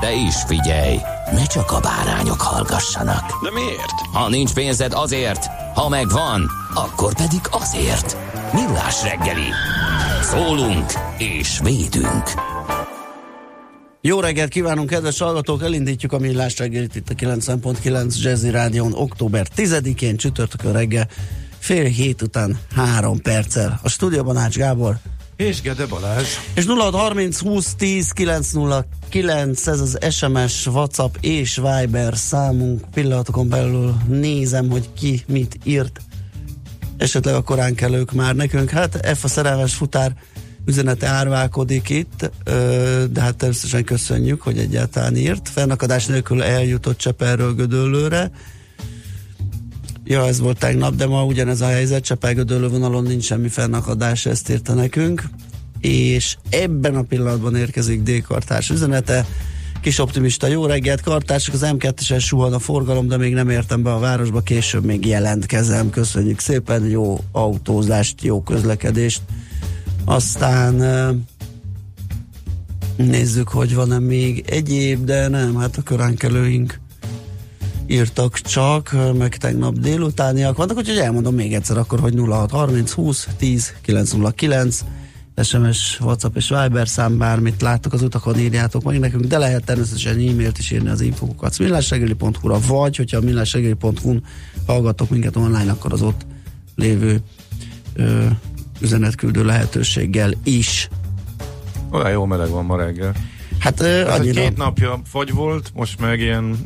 [0.00, 0.96] De is figyelj,
[1.32, 3.42] ne csak a bárányok hallgassanak.
[3.42, 4.00] De miért?
[4.12, 8.16] Ha nincs pénzed azért, ha megvan, akkor pedig azért.
[8.52, 9.48] Millás reggeli.
[10.22, 12.30] Szólunk és védünk.
[14.00, 15.62] Jó reggelt kívánunk, kedves hallgatók!
[15.62, 21.08] Elindítjuk a millás reggelit itt a 90.9 Jazzy Rádion október 10-én csütörtökön reggel
[21.58, 23.80] fél hét után három perccel.
[23.82, 24.96] A stúdióban Ács Gábor,
[25.42, 26.26] És Gede Balázs.
[26.54, 32.80] és 0630 20 10 909, ez az SMS, WhatsApp és Viber számunk.
[32.94, 36.00] Pillanatokon belül nézem, hogy ki mit írt.
[36.96, 38.70] Esetleg a korán kelők már nekünk.
[38.70, 40.14] Hát F a szerelmes futár
[40.66, 42.30] üzenete árválkodik itt,
[43.10, 45.48] de hát természetesen köszönjük, hogy egyáltalán írt.
[45.48, 48.30] Fennakadás nélkül eljutott Csepelről Gödöllőre.
[50.04, 54.50] Ja, ez volt tegnap, de ma ugyanez a helyzet, Csepel-Gödöllő vonalon nincs semmi fennakadás, ezt
[54.50, 55.24] írta nekünk.
[55.80, 59.26] És ebben a pillanatban érkezik D-kartárs üzenete.
[59.80, 63.92] Kis optimista, jó reggelt, kartársak, az M2-esen suhan a forgalom, de még nem értem be
[63.92, 65.90] a városba, később még jelentkezem.
[65.90, 69.20] Köszönjük szépen, jó autózást, jó közlekedést.
[70.04, 70.74] Aztán
[72.96, 76.80] nézzük, hogy van-e még egyéb, de nem, hát a koránkelőink
[77.86, 83.74] írtak csak, meg tegnap délutániak vannak, úgyhogy elmondom még egyszer akkor, hogy 0630 20 10
[83.82, 84.84] 909
[85.42, 90.12] SMS, WhatsApp és Viber szám, bármit láttok az utakon, írjátok meg nekünk, de lehet természetesen
[90.12, 94.24] e-mailt is írni az infokokat millásregeli.hu-ra, vagy hogyha millásregeli.hu-n
[94.66, 96.26] hallgatok minket online, akkor az ott
[96.74, 97.20] lévő
[97.94, 98.26] ö,
[98.80, 100.88] üzenetküldő lehetőséggel is.
[101.90, 103.12] Olyan jó meleg van ma reggel.
[103.58, 104.40] Hát ö, Ez egy annyira...
[104.40, 106.56] két napja fagy volt, most meg ilyen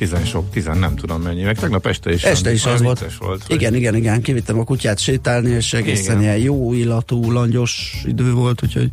[0.00, 1.42] tizen sok, tizen nem tudom mennyi.
[1.42, 2.22] Meg tegnap este is.
[2.22, 3.16] Este is az volt.
[3.18, 6.22] volt Igen, igen, igen, kivittem a kutyát sétálni, és egészen Igen.
[6.22, 8.88] ilyen jó illatú, langyos idő volt, úgyhogy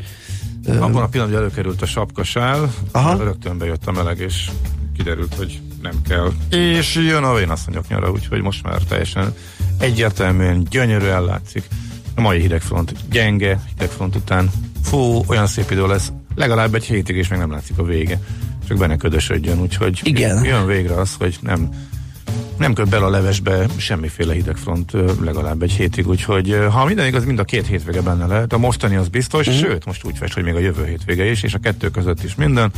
[0.67, 3.23] Abban a pillanatban, előkerült a sapkasál, Aha.
[3.23, 4.49] rögtön bejött a meleg, és
[4.97, 6.31] kiderült, hogy nem kell.
[6.49, 9.33] És jön a vénasszonyok nyara, úgyhogy most már teljesen
[9.79, 11.63] egyértelműen gyönyörűen látszik.
[12.15, 14.51] A mai hidegfront gyenge, hidegfront után
[14.83, 18.19] fú, olyan szép idő lesz, legalább egy hétig, és még nem látszik a vége.
[18.67, 20.43] Csak benne ködösödjön, úgyhogy Igen.
[20.43, 21.69] jön végre az, hogy nem
[22.57, 24.91] nem köt bele a levesbe semmiféle hidegfront
[25.21, 28.53] legalább egy hétig, úgyhogy ha minden igaz, mind a két hétvége benne lehet.
[28.53, 29.63] A mostani az biztos, uh-huh.
[29.63, 32.35] sőt, most úgy fest, hogy még a jövő hétvége is, és a kettő között is
[32.35, 32.71] minden.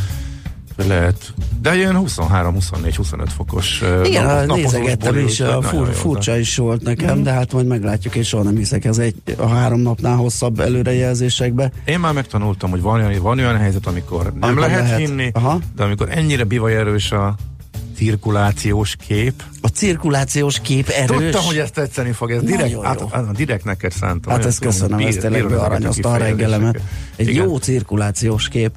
[0.88, 1.34] Lehet.
[1.62, 6.82] De ilyen 23, 24, 25 fokos igen, nap- nézegettem is, a fur, furcsa is volt
[6.82, 10.60] nekem, de hát majd meglátjuk, és soha nem hiszek ez egy, a három napnál hosszabb
[10.60, 11.72] előrejelzésekbe.
[11.86, 15.00] Én már megtanultam, hogy van olyan, van olyan helyzet, amikor nem Amikor lehet, lehet.
[15.00, 15.60] hinni, Aha.
[15.76, 17.36] de amikor ennyire bivaj erős a
[17.96, 21.18] cirkulációs kép, A cirkulációs kép erős.
[21.18, 23.08] Tudtam, hogy ezt tetszeni fog, ez direkt, Nagyon át, jó.
[23.12, 24.34] át, direkt neked szántam.
[24.34, 26.80] Hát ezt köszönöm, bír- ez tényleg ezeket a reggelemet.
[27.16, 27.44] Egy Igen.
[27.46, 28.72] jó cirkulációs kép.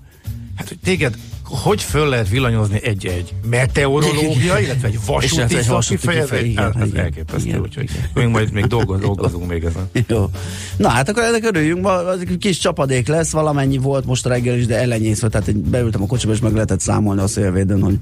[0.57, 1.15] Hát, hogy téged
[1.53, 5.31] hogy föl lehet villanyozni egy-egy meteorológia, illetve egy És
[5.67, 6.55] vasúti szakifejezés?
[6.55, 8.09] Hát, ez elképesztő, igen, úgyhogy igen.
[8.15, 9.91] még majd még dolgoz, dolgozunk még ezen.
[10.07, 10.31] Jó.
[10.77, 12.01] Na hát akkor ennek örüljünk, ma
[12.39, 16.41] kis csapadék lesz, valamennyi volt most reggel is, de elenyészve, tehát beültem a kocsiba, és
[16.41, 17.99] meg lehetett számolni a szélvédőn, hogy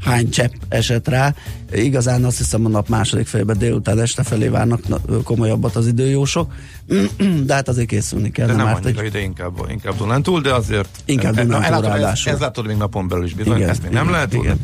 [0.00, 1.34] hány csepp esett rá.
[1.72, 6.52] Igazán azt hiszem a nap második felében délután este felé várnak na, komolyabbat az időjósok,
[7.46, 8.46] de hát azért készülni kell.
[8.46, 10.88] De nem árt annyira egy- ide, inkább, inkább Dunán túl, de azért...
[11.04, 12.32] Inkább e- e- Dunántúl ez, ráadásul.
[12.32, 14.44] ez látod még napon belül is bizony, Igen, ezt még nem igen, lehet tudni.
[14.46, 14.58] igen.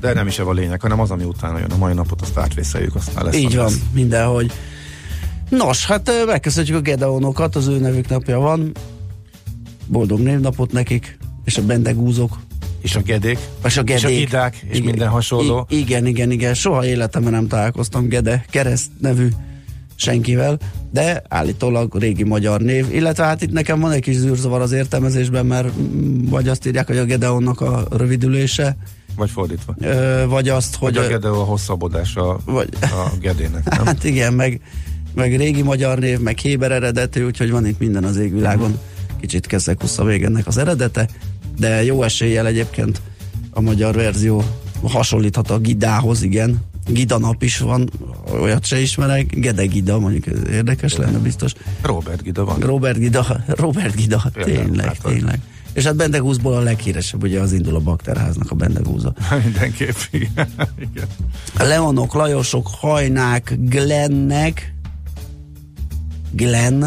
[0.00, 1.70] De nem is ez a lényeg, hanem az, ami utána jön.
[1.70, 3.34] A mai napot azt átvészeljük, aztán lesz.
[3.36, 3.78] Így van, lesz.
[3.92, 4.52] mindenhogy.
[5.48, 8.72] Nos, hát megköszönjük a Gedeonokat, az ő nevük napja van.
[9.86, 12.38] Boldog névnapot nekik, és a bendegúzok.
[12.80, 14.02] És a gedék, És a gedék.
[14.02, 15.66] és a idák, és minden hasonló.
[15.70, 16.54] I- igen, igen, igen.
[16.54, 19.28] Soha életemben nem találkoztam Gede kereszt nevű
[19.94, 20.58] senkivel,
[20.90, 25.46] de állítólag régi magyar név, illetve hát itt nekem van egy kis zűrzavar az értelmezésben,
[25.46, 28.76] mert mm, vagy azt írják, hogy a Gedeonnak a rövidülése,
[29.16, 29.74] Vagy fordítva.
[29.80, 30.96] Ö, vagy azt, hogy...
[30.96, 33.84] Hogy a Gede a hosszabbodás a, vagy, a Gedének, nem?
[33.86, 34.60] hát igen, meg,
[35.14, 38.78] meg régi magyar név, meg Héber eredetű, úgyhogy van itt minden az égvilágon.
[39.20, 41.08] Kicsit Keszekusza még ennek az eredete,
[41.58, 43.00] de jó eséllyel egyébként
[43.50, 44.44] a magyar verzió
[44.82, 46.66] hasonlíthat a Gidához, igen.
[46.86, 47.90] Gida nap is van,
[48.40, 51.52] olyat se ismerek, Gede Gida, mondjuk ez érdekes lenne biztos.
[51.82, 52.60] Robert Gida van.
[52.60, 55.12] Robert Gida, Robert Gida, Értem, tényleg, látod.
[55.12, 55.40] tényleg.
[55.72, 59.12] És hát Bendegúzból a leghíresebb, ugye az indul a bakterháznak a Bendegúza.
[59.44, 60.48] Mindenképp, igen.
[60.92, 61.06] igen.
[61.58, 64.74] Leonok, Lajosok, Hajnák, Glennek,
[66.32, 66.82] Glenn,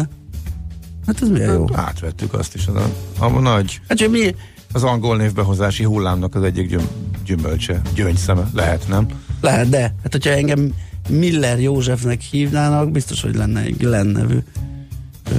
[1.06, 1.66] hát ez milyen jó.
[1.72, 4.34] Átvettük azt is, az a, a nagy, Hát hogy mi,
[4.72, 6.88] az angol névbehozási hullámnak az egyik gyüm,
[7.24, 9.06] gyümölcse, gyöngyszeme lehet, nem?
[9.40, 10.72] lehet, de hát hogyha engem
[11.08, 14.38] Miller Józsefnek hívnának, biztos, hogy lenne egy Glenn nevű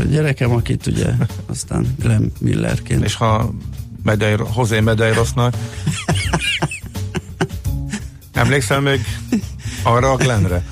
[0.10, 1.06] gyerekem, akit ugye
[1.46, 3.04] aztán Glenn Millerként.
[3.04, 3.54] És ha
[4.04, 5.56] Medeir, José Medeirosznak
[8.34, 9.00] emlékszel még
[9.84, 10.64] arra a Glennre?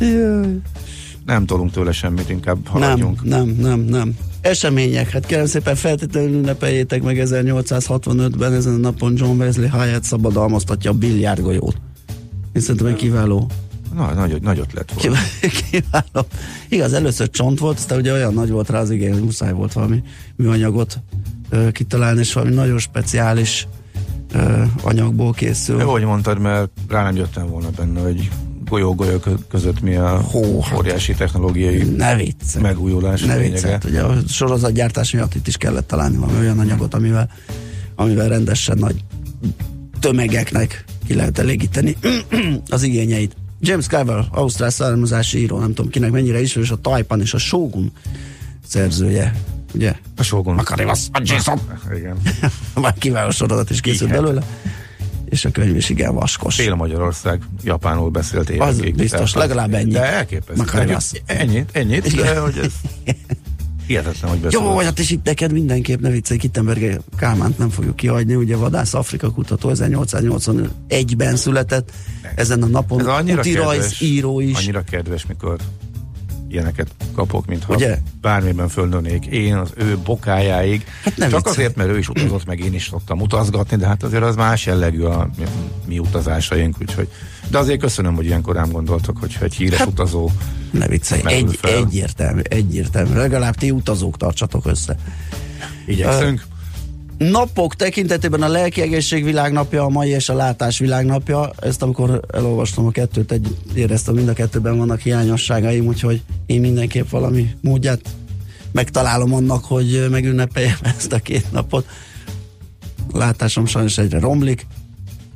[0.00, 0.60] Jaj.
[1.24, 3.24] nem tolunk tőle semmit, inkább Nem, haladjunk.
[3.24, 4.16] nem, nem, nem.
[4.42, 10.90] Események, hát kérem szépen feltétlenül ünnepeljétek meg 1865-ben ezen a napon John Wesley Hyatt szabadalmaztatja
[10.90, 11.76] a biliárdgolyót.
[12.52, 13.50] Én szerintem egy kiváló,
[13.94, 15.18] Na, nagy, nagy ötlet volt.
[15.70, 16.26] kiváló.
[16.68, 19.72] Igaz, először csont volt, aztán ugye olyan nagy volt rá az igény, hogy muszáj volt
[19.72, 20.02] valami
[20.36, 20.98] műanyagot
[21.50, 23.68] ö, kitalálni, és valami nagyon speciális
[24.32, 25.80] ö, anyagból készül.
[25.80, 28.30] Jó, hogy mondtad, mert rá nem jöttem volna benne, hogy
[29.20, 30.78] kö- között mi a Hó, hát.
[30.78, 32.56] óriási technológiai Ne vicc.
[32.60, 33.54] megújulás Ne lényege.
[33.54, 37.30] viccelt, ugye a sorozatgyártás miatt itt is kellett találni valami olyan anyagot, amivel,
[37.94, 39.04] amivel rendesen nagy
[40.00, 41.96] tömegeknek ki lehet elégíteni
[42.68, 43.36] az igényeit.
[43.60, 47.92] James Carver, ausztrál származási író, nem tudom kinek mennyire ismerős, a Taipan és a Shogun
[48.66, 49.34] szerzője,
[49.74, 49.94] ugye?
[50.16, 50.54] A Shogun.
[50.54, 51.60] Makarivasz, a Jason.
[51.96, 52.16] Igen.
[52.80, 54.22] Már kiváló sorozat is készült Igen.
[54.22, 54.42] belőle.
[55.32, 56.54] És a könyv is igen vaskos.
[56.54, 58.94] Fél Magyarország japánul beszélt évekig.
[58.94, 59.92] biztos, Tehát- legalább ennyi.
[59.92, 60.78] De elképesztő.
[61.26, 62.40] Ennyit, ennyit, de Igen.
[62.42, 62.72] hogy ez
[63.86, 64.60] hihetetlen, hogy beszél.
[64.60, 68.94] Jó, hát és itt neked mindenképp ne viccelj, Kittenberger Kálmánt nem fogjuk kihagyni, ugye Vadász
[68.94, 71.92] Afrika kutató 1881-ben született,
[72.34, 74.56] ezen a napon Ez annyira utirajz kedves, író is.
[74.56, 75.56] annyira kedves, mikor
[76.52, 77.98] ilyeneket kapok, mintha Ugye?
[78.20, 80.84] bármiben fölnőnék én az ő bokájáig.
[81.04, 81.56] Hát nem Csak viccelj.
[81.56, 84.66] azért, mert ő is utazott, meg én is szoktam utazgatni, de hát azért az más
[84.66, 85.44] jellegű a mi,
[85.86, 87.08] mi utazásaink, úgyhogy
[87.50, 90.30] de azért köszönöm, hogy ilyenkor rám gondoltok, hogyha egy híres Hát- utazó
[90.70, 91.74] Ne viccelj, egy, fel.
[91.76, 93.14] egyértelmű, egyértelmű.
[93.14, 94.96] Legalább ti utazók tartsatok össze.
[95.86, 96.44] igyekszünk.
[97.30, 101.50] Napok tekintetében a lelki egészség világnapja, a mai és a látás világnapja.
[101.60, 107.08] Ezt amikor elolvastam a kettőt, egy, éreztem, mind a kettőben vannak hiányosságaim, úgyhogy én mindenképp
[107.08, 108.00] valami módját
[108.72, 111.86] megtalálom annak, hogy megünnepeljem ezt a két napot.
[113.12, 114.66] A látásom sajnos egyre romlik,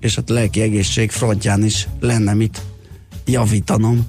[0.00, 2.62] és hát a lelki egészség frontján is lenne mit
[3.26, 4.06] javítanom,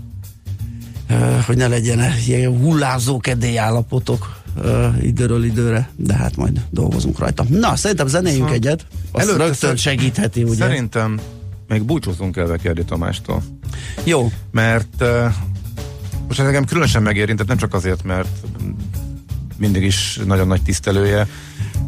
[1.45, 7.45] hogy ne legyen ilyen hullázó kedélyállapotok ö, időről időre, de hát majd dolgozunk rajta.
[7.49, 10.55] Na, szerintem zenéljünk Szóval egyet, azt előtte rögtön segítheti, ugye?
[10.55, 11.19] Szerintem
[11.67, 13.43] még búcsúzunk el Vekerdi Tamástól.
[14.03, 15.33] Jó, mert uh,
[16.27, 18.29] most ez engem különösen megérintett, nem csak azért, mert
[19.57, 21.27] mindig is nagyon nagy tisztelője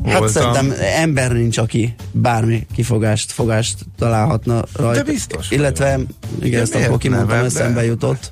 [0.06, 0.54] hát voltam.
[0.54, 5.04] szerintem ember nincs, aki bármi kifogást, fogást találhatna rajta.
[5.04, 6.00] De biztos Illetve,
[6.42, 8.32] igen, De ezt akkor kimondtam, eszembe jutott.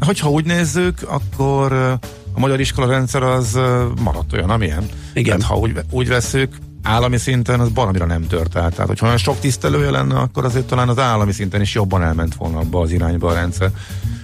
[0.00, 1.92] Hogyha úgy nézzük, akkor uh,
[2.34, 3.58] a magyar iskola rendszer az
[4.02, 4.88] maradt olyan, amilyen.
[5.14, 5.38] Igen.
[5.38, 8.72] Tehát ha úgy, úgy veszük, állami szinten az baromira nem tört át.
[8.72, 12.34] Tehát, hogyha olyan sok tisztelője lenne, akkor azért talán az állami szinten is jobban elment
[12.34, 13.70] volna abba az irányba a rendszer.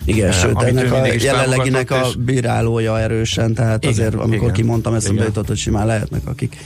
[0.04, 4.52] Igen, Eh, sőt, ennek a jelenleginek a és- bírálója erősen, tehát Igen, azért, amikor igen,
[4.52, 5.26] kimondtam, eszembe igen.
[5.26, 6.56] jutott, hogy simán lehetnek, akik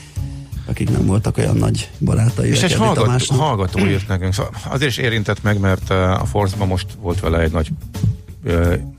[0.66, 2.48] akik nem voltak olyan nagy barátai.
[2.48, 3.38] És egy Vekerdi hallgat, Tamásnak.
[3.38, 4.32] hallgató írt nekünk.
[4.34, 7.68] Szóval azért is érintett meg, mert uh, a Force-ban most volt vele egy nagy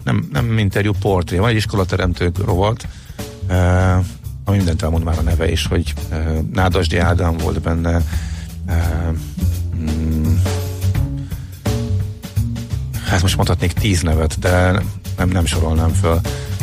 [0.03, 1.37] nem, nem interjú, portré.
[1.37, 2.87] Van egy iskolateremtők rovat,
[4.43, 5.93] ami mindent elmond már a neve is, hogy
[6.53, 8.01] Nádasdi Ádám volt benne,
[9.75, 10.35] mm,
[13.05, 14.81] hát most mondhatnék tíz nevet, de
[15.17, 16.21] nem, nem sorolnám föl.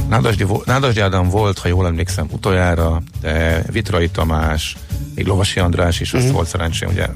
[0.08, 4.76] Nádasdi, Nádasdi Ádám volt, ha jól emlékszem, utoljára, de Vitrai Tamás,
[5.14, 7.06] még Lovasi András is, azt volt szerencsém ugye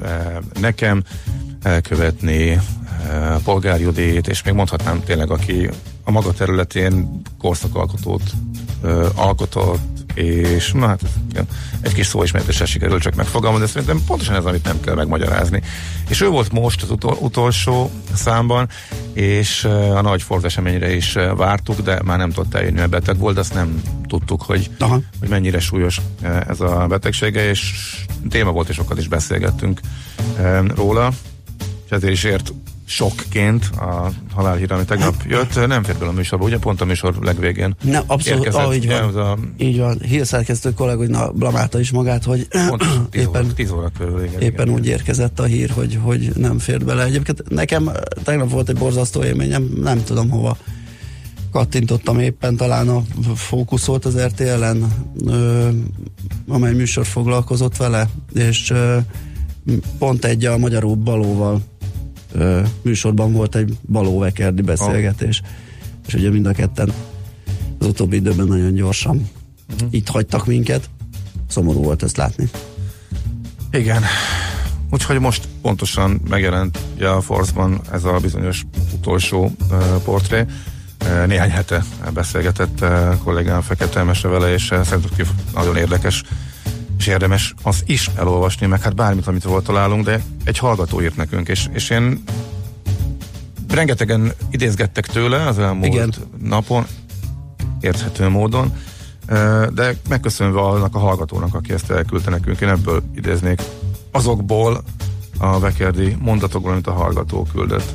[0.61, 1.02] nekem
[1.62, 2.61] elkövetni,
[3.10, 5.70] eh, Polgár Judit, és még mondhatnám tényleg, aki
[6.04, 8.22] a maga területén korszakalkotót
[8.82, 11.46] ö, alkotott, és na hát igen,
[11.80, 15.62] egy kis szóismertéssel sikerült csak megfogalmazni, de szerintem pontosan ez, amit nem kell megmagyarázni.
[16.08, 18.68] És ő volt most az utol, utolsó számban,
[19.12, 23.38] és a nagy Ford eseményre is vártuk, de már nem tudott eljönni, mert beteg volt,
[23.38, 25.00] azt nem tudtuk, hogy, Aha.
[25.20, 26.00] hogy mennyire súlyos
[26.48, 27.72] ez a betegsége, és
[28.28, 29.80] téma volt, és sokat is beszélgettünk
[30.75, 31.12] róla,
[31.84, 32.52] és ezért is ért
[32.88, 37.14] sokként a halálhír, ami tegnap jött, nem fér bele a műsorba, ugye pont a műsor
[37.21, 37.75] legvégén.
[37.83, 38.64] Nem, abszolút, érkezett.
[38.66, 39.09] ahogy Ja, van.
[39.09, 39.99] az a, Így van.
[40.00, 44.25] Hírszerkesztő kollega, hogy na, blamálta is magát, hogy pont 10 óra, éppen, 10 óra körül,
[44.25, 44.78] igen, éppen igen.
[44.78, 47.05] úgy érkezett a hír, hogy, hogy nem fért bele.
[47.05, 47.90] Egyébként nekem
[48.25, 50.57] tegnap volt egy borzasztó élményem, nem tudom hova
[51.50, 53.02] kattintottam éppen, talán a
[53.35, 54.87] fókusz volt az RTL-en,
[55.26, 55.69] ö,
[56.49, 58.99] amely műsor foglalkozott vele, és ö,
[59.99, 61.61] pont egy a magyarul balóval
[62.38, 65.43] ö, műsorban volt egy balóvekerdi beszélgetés,
[66.07, 66.93] és ugye mind a ketten
[67.78, 69.31] az utóbbi időben nagyon gyorsan
[69.75, 69.88] uh-huh.
[69.90, 70.90] itt hagytak minket.
[71.49, 72.49] Szomorú volt ezt látni.
[73.71, 74.02] Igen.
[74.90, 78.64] Úgyhogy most pontosan megjelent a Force-ban ez a bizonyos
[78.95, 80.45] utolsó uh, portré.
[81.05, 86.23] Uh, néhány hete beszélgetett uh, kollégám Fekete Emese vele, és uh, szerintem nagyon érdekes
[86.99, 91.17] és érdemes az is elolvasni, meg hát bármit, amit róla találunk, de egy hallgató írt
[91.17, 92.23] nekünk, és, és én
[93.69, 96.15] rengetegen idézgettek tőle az elmúlt Igen.
[96.43, 96.87] napon,
[97.81, 98.73] érthető módon,
[99.75, 103.62] de megköszönve annak a hallgatónak, aki ezt elküldte nekünk, én ebből idéznék
[104.11, 104.83] azokból
[105.38, 107.95] a Vekerdi mondatokból, amit a hallgató küldött.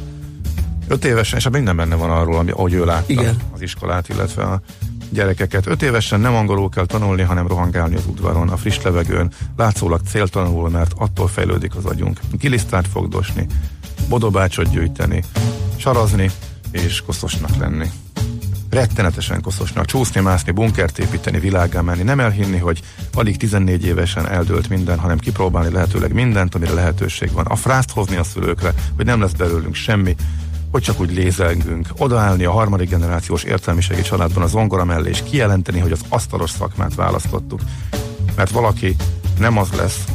[0.88, 3.38] Öt évesen, és ebben minden benne van arról, ami, ahogy ő látta Igen.
[3.54, 4.62] az iskolát, illetve a
[5.12, 5.68] gyerekeket.
[5.68, 10.70] Öt évesen nem angolul kell tanulni, hanem rohangálni az udvaron, a friss levegőn, látszólag céltalanul,
[10.70, 12.20] mert attól fejlődik az agyunk.
[12.32, 13.48] Gilisztrát fogdosni,
[14.10, 15.24] bodobácsot gyűjteni,
[15.78, 16.32] sarazni
[16.72, 17.90] és koszosnak lenni
[18.72, 22.82] rettenetesen koszosnak, csúszni, mászni, bunkert építeni, világgá menni, nem elhinni, hogy
[23.14, 27.46] alig 14 évesen eldőlt minden, hanem kipróbálni lehetőleg mindent, amire lehetőség van.
[27.46, 30.16] A frászt hozni a szülőkre, hogy nem lesz belőlünk semmi,
[30.72, 35.80] hogy csak úgy lézelgünk, odaállni a harmadik generációs értelmiségi családban az zongora mellé, és kijelenteni,
[35.80, 37.62] hogy az asztalos szakmát választottuk.
[38.36, 38.96] Mert valaki
[39.40, 40.06] nem az lesz,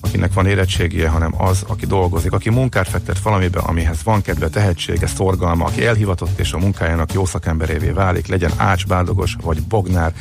[0.00, 5.06] akinek van érettségie, hanem az, aki dolgozik, aki munkát fektet valamibe, amihez van kedve, tehetsége,
[5.06, 10.12] szorgalma, aki elhivatott és a munkájának jó szakemberévé válik, legyen ácsbáldogos vagy bognár,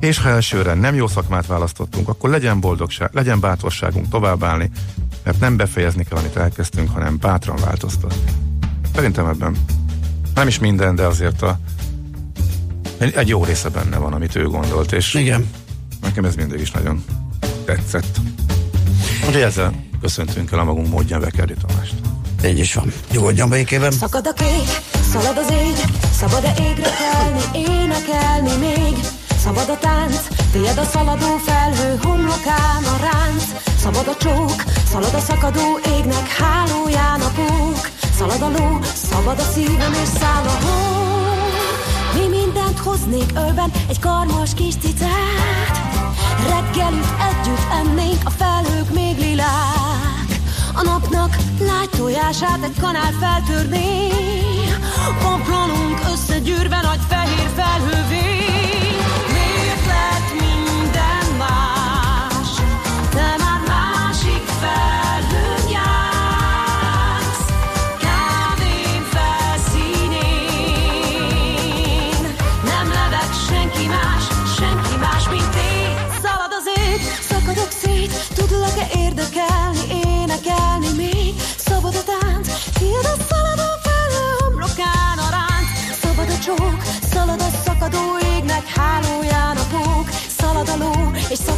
[0.00, 4.70] és ha elsőre nem jó szakmát választottunk, akkor legyen boldogság, legyen bátorságunk továbbállni,
[5.24, 8.55] mert nem befejezni kell, amit elkezdtünk, hanem bátran változtatni.
[8.96, 9.56] Szerintem ebben
[10.34, 11.58] nem is minden, de azért a,
[12.98, 15.50] egy, jó része benne van, amit ő gondolt, és Igen.
[16.02, 17.04] Nekem ez mindig is nagyon
[17.64, 18.16] tetszett.
[19.26, 21.94] Úgyhogy ezzel köszöntünk el a magunk módján Vekerdi Tamást.
[22.44, 22.92] Így is van.
[23.12, 23.90] Nyugodjon békében.
[23.90, 24.68] Szakad a kék,
[25.12, 25.76] szalad az ég,
[26.12, 28.96] szabad-e égre kelni, énekelni még?
[29.38, 33.44] Szabad a tánc, tiéd a szaladó felhő homlokán a ránc.
[33.82, 37.95] Szabad a csók, szalad a szakadó égnek hálóján a pók.
[38.16, 41.04] Szalad a ló, szabad a szívem és száll a hó.
[42.18, 45.76] Mi mindent hoznék ölben, egy karmas kis cicát.
[46.48, 50.28] Reggelüt együtt ennénk, a felhők még lilák.
[50.74, 54.08] A napnak lágy tojását egy kanál feltörné.
[55.22, 58.35] Paplanunk összegyűrve nagy fehér felhővé.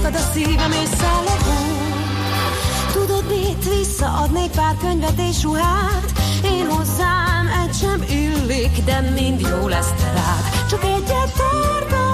[0.08, 1.56] Szakad a szívem, és száll a hó
[2.92, 6.12] Tudod mit, visszaadnék pár könyvet és ruhát?
[6.44, 10.66] Én hozzám egy sem illik, de mind jó lesz rád.
[10.68, 12.07] Csak egyet tartanék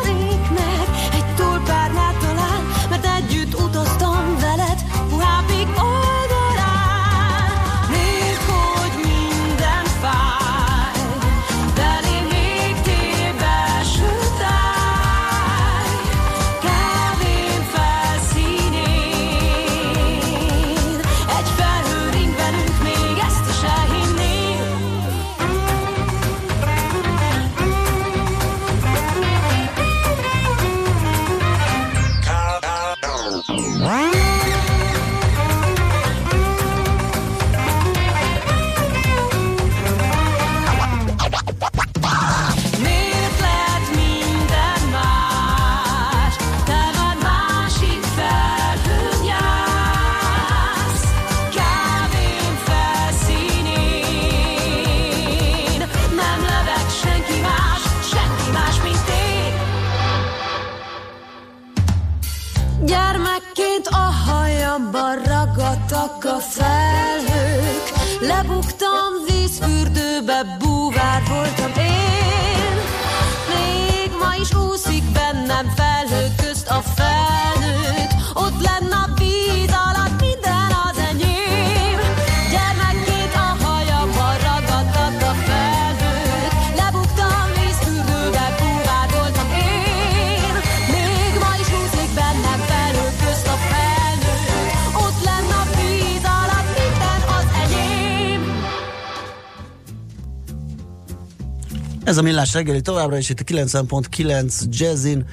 [102.15, 105.25] Ez a millás reggeli továbbra is itt a 90.9 Jazzin,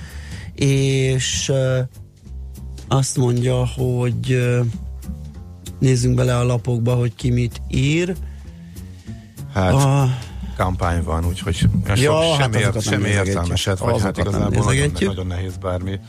[0.56, 1.78] és uh,
[2.88, 4.66] azt mondja, hogy uh,
[5.80, 8.16] nézzünk bele a lapokba, hogy ki mit ír.
[9.54, 10.18] Hát, A,
[10.58, 13.28] kampány van, úgyhogy sok, Ja, hát semmi, azokat nem semmi nézegetjük.
[13.28, 16.00] értelmeset, vagy hát Azokat nem igazából nagyon, nagyon nehéz bármi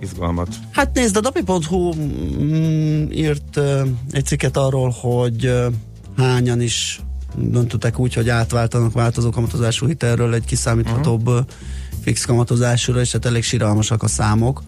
[0.00, 0.48] izgalmat.
[0.70, 5.66] hát nézd, a napi.hu mm, írt uh, egy cikket arról, hogy uh,
[6.16, 7.00] hányan is
[7.36, 11.46] döntöttek úgy, hogy átváltanak változó kamatozású hitelről egy kiszámíthatóbb uh-huh.
[12.02, 14.62] fix kamatozásúra, és hát elég siralmasak a számok.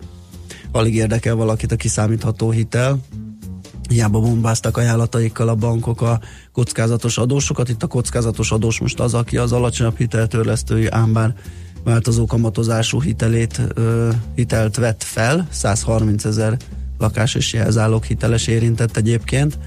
[0.73, 2.99] Alig érdekel valakit a kiszámítható hitel.
[3.89, 6.21] Hiába bombáztak ajánlataikkal a bankok a
[6.53, 7.69] kockázatos adósokat.
[7.69, 11.35] Itt a kockázatos adós most az, aki az alacsonyabb hiteltörlesztői, ám bár
[11.85, 16.57] változó kamatozású hitelét, ö, hitelt vett fel, 130 ezer
[16.99, 19.59] lakás és jelzálók hiteles érintett egyébként,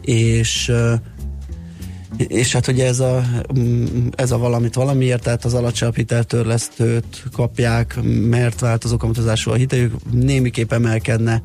[0.00, 0.94] és ö,
[2.16, 3.24] és hát ugye ez a,
[3.58, 7.98] mm, ez a valamit valamiért, tehát az alacsonyabb hiteltörlesztőt kapják,
[8.28, 11.42] mert változó kamatozású a hiteljük, némiképp emelkedne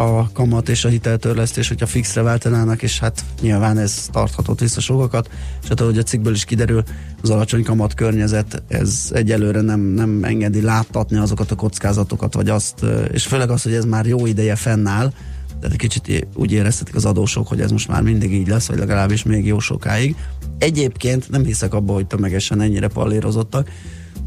[0.00, 5.30] a kamat és a hiteltörlesztés, hogyha fixre váltanának, és hát nyilván ez tarthatott vissza sokakat,
[5.62, 6.82] és hát ahogy a cikkből is kiderül,
[7.22, 12.84] az alacsony kamat környezet, ez egyelőre nem, nem engedi láttatni azokat a kockázatokat, vagy azt,
[13.12, 15.12] és főleg az, hogy ez már jó ideje fennáll,
[15.60, 18.78] tehát egy kicsit úgy éreztetik az adósok, hogy ez most már mindig így lesz, vagy
[18.78, 20.16] legalábbis még jó sokáig.
[20.58, 23.70] Egyébként nem hiszek abba, hogy tömegesen ennyire pallérozottak,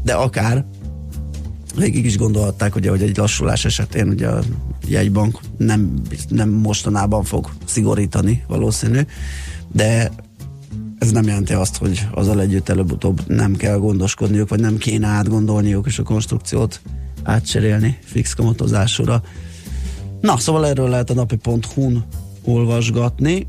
[0.04, 0.64] de akár
[1.76, 4.42] végig is gondolhatták, ugye, hogy egy lassulás esetén ugye a
[4.86, 5.92] jegybank nem,
[6.28, 9.00] nem mostanában fog szigorítani valószínű,
[9.72, 10.10] de
[10.98, 15.86] ez nem jelenti azt, hogy azzal együtt előbb-utóbb nem kell gondoskodniuk, vagy nem kéne átgondolniuk,
[15.86, 16.80] és a konstrukciót
[17.22, 19.22] átcserélni fix kamatozásúra.
[20.22, 22.04] Na, szóval erről lehet a napi.hu-n
[22.44, 23.46] olvasgatni.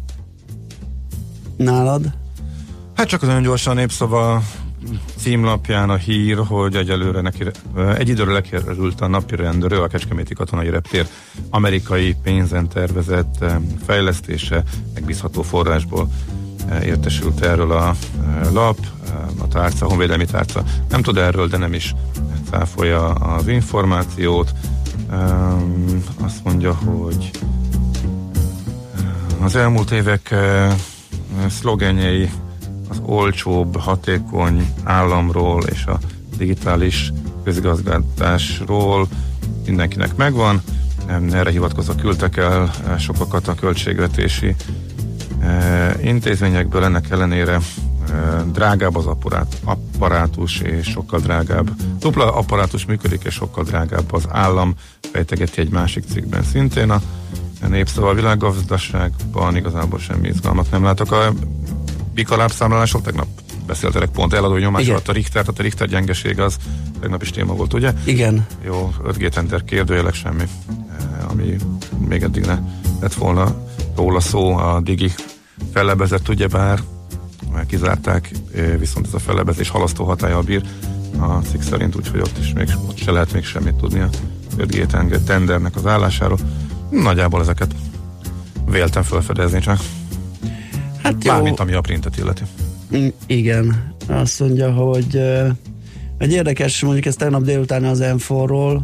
[1.57, 2.11] Nálad?
[2.95, 4.41] Hát csak az nagyon gyorsan népszava
[5.17, 7.43] címlapján a hír, hogy egyelőre neki,
[7.97, 11.07] egy időre lekerült a napi rendőrő, a Kecskeméti Katonai Reptér
[11.49, 13.45] amerikai pénzen tervezett
[13.85, 16.09] fejlesztése, megbízható forrásból
[16.83, 17.95] értesült erről a
[18.53, 18.77] lap,
[19.39, 21.95] a tárca, a honvédelmi tárca nem tud erről, de nem is
[22.49, 24.53] cáfolja az információt.
[25.11, 27.31] Um, azt mondja, hogy
[29.41, 30.73] az elmúlt évek uh,
[31.49, 32.29] szlogenjei
[32.89, 35.99] az olcsóbb, hatékony államról és a
[36.37, 37.11] digitális
[37.43, 39.07] közigazgatásról
[39.65, 40.61] mindenkinek megvan.
[41.31, 44.55] Erre hivatkozva küldtek el sokakat a költségvetési
[46.03, 47.59] intézményekből, ennek ellenére
[48.51, 51.69] drágább az apparát, apparátus és sokkal drágább.
[51.99, 54.75] Dupla apparátus működik, és sokkal drágább az állam,
[55.11, 57.01] fejtegeti egy másik cikkben szintén a
[57.67, 61.11] népszava a világgazdaságban igazából semmi izgalmat nem látok.
[61.11, 61.33] A
[62.13, 63.27] bikalábszámlálások, tegnap
[63.67, 66.57] beszéltek pont eladó nyomás alatt a Richter, tehát a Richter gyengeség az
[66.99, 67.93] tegnap is téma volt, ugye?
[68.05, 68.45] Igen.
[68.65, 71.55] Jó, 5G tender kérdőjelek semmi, eh, ami
[72.07, 72.59] még eddig ne
[73.01, 73.55] lett volna
[73.95, 75.11] róla szó, a Digi
[75.73, 76.79] fellebezett, ugyebár
[77.67, 78.31] kizárták,
[78.79, 80.63] viszont ez a fellebezés halasztó hatályal bír
[81.19, 84.09] a cikk szerint, úgyhogy ott is még, ott se lehet még semmit tudni a
[84.57, 86.37] 5G tender- tendernek az állásáról.
[86.89, 87.75] Nagyjából ezeket
[88.65, 89.79] véltem felfedezni csak.
[91.03, 91.31] Hát jó.
[91.31, 92.43] Mármint ami a printet illeti.
[92.95, 95.15] Mm, Igen, azt mondja, hogy
[96.17, 98.79] egy érdekes, mondjuk ez tegnap délután az M4-ról,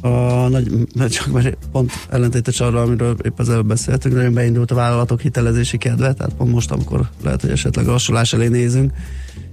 [0.00, 4.70] a nagy, mert csak mert pont ellentétes arra, amiről épp az előbb beszéltünk, nagyon beindult
[4.70, 8.92] a vállalatok hitelezési kedve, tehát pont most, amikor lehet, hogy esetleg lassulás elé nézünk,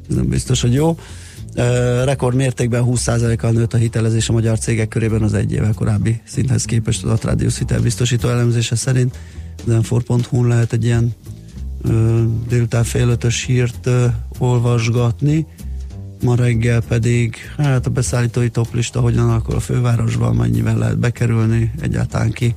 [0.09, 0.97] ez nem biztos, hogy jó.
[1.57, 6.21] Uh, rekord mértékben 20%-kal nőtt a hitelezés a magyar cégek körében az egy évvel korábbi
[6.23, 9.17] szinthez képest az Atradius hitelbiztosító elemzése szerint.
[9.67, 11.13] Zenfor.hu lehet egy ilyen
[11.81, 14.05] ö, délután fél ötös hírt ö,
[14.37, 15.45] olvasgatni,
[16.23, 22.31] ma reggel pedig hát a beszállítói toplista hogyan alakul a fővárosban, mennyivel lehet bekerülni, egyáltalán
[22.31, 22.55] ki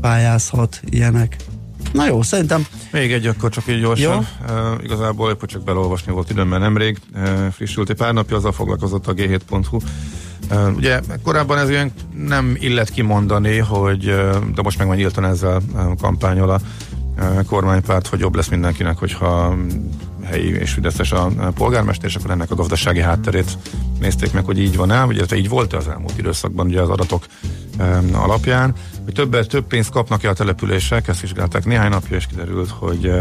[0.00, 1.36] pályázhat, ilyenek.
[1.92, 4.26] Na jó, szerintem Még egy akkor csak így gyorsan.
[4.48, 6.98] Uh, igazából épp csak belolvasni volt időmben nemrég.
[7.14, 9.78] Uh, frissült egy pár napja, azzal foglalkozott a G7.hu
[10.50, 11.92] Ö, Ugye korábban ez ilyen
[12.26, 16.60] nem illet kimondani, hogy, ö, de most meg már nyíltan ezzel ö, kampányol a
[17.46, 19.56] kormánypárt, hogy jobb lesz mindenkinek, hogyha
[20.24, 23.58] helyi és fideszes a polgármester, és akkor ennek a gazdasági hátterét
[24.00, 27.26] nézték meg, hogy így van-e, illetve így volt az elmúlt időszakban ugye az adatok
[28.12, 33.12] alapján, hogy többet több pénzt kapnak-e a települések, ezt vizsgálták néhány napja, és kiderült, hogy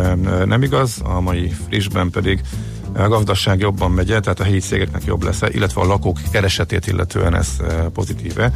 [0.45, 2.41] nem igaz, a mai frissben pedig
[2.93, 7.35] a gazdaság jobban megy, tehát a helyi cégeknek jobb lesz, illetve a lakók keresetét illetően
[7.35, 8.51] ez e, pozitíve,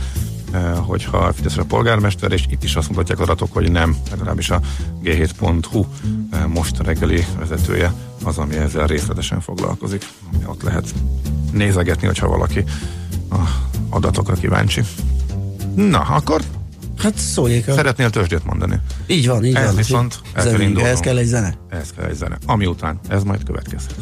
[0.51, 4.59] e, hogyha Fidesz a polgármester, és itt is azt mutatják adatok, hogy nem, legalábbis a
[5.03, 5.85] g7.hu
[6.31, 10.05] e, most a reggeli vezetője az, ami ezzel részletesen foglalkozik.
[10.45, 10.93] Ott lehet
[11.51, 12.63] nézegetni, hogyha valaki
[13.29, 13.37] a
[13.89, 14.81] adatokra kíváncsi.
[15.75, 16.41] Na, akkor
[16.97, 17.67] Hát szóljék.
[17.67, 17.73] A...
[17.73, 18.79] szeretnél tőzsdét mondani?
[19.07, 19.75] Így van, így Ez van.
[19.75, 20.85] viszont el kell indulnunk.
[20.85, 21.57] ehhez kell egy zene.
[21.69, 22.37] Ez kell egy zene.
[22.45, 23.95] Ami után ez majd következhet.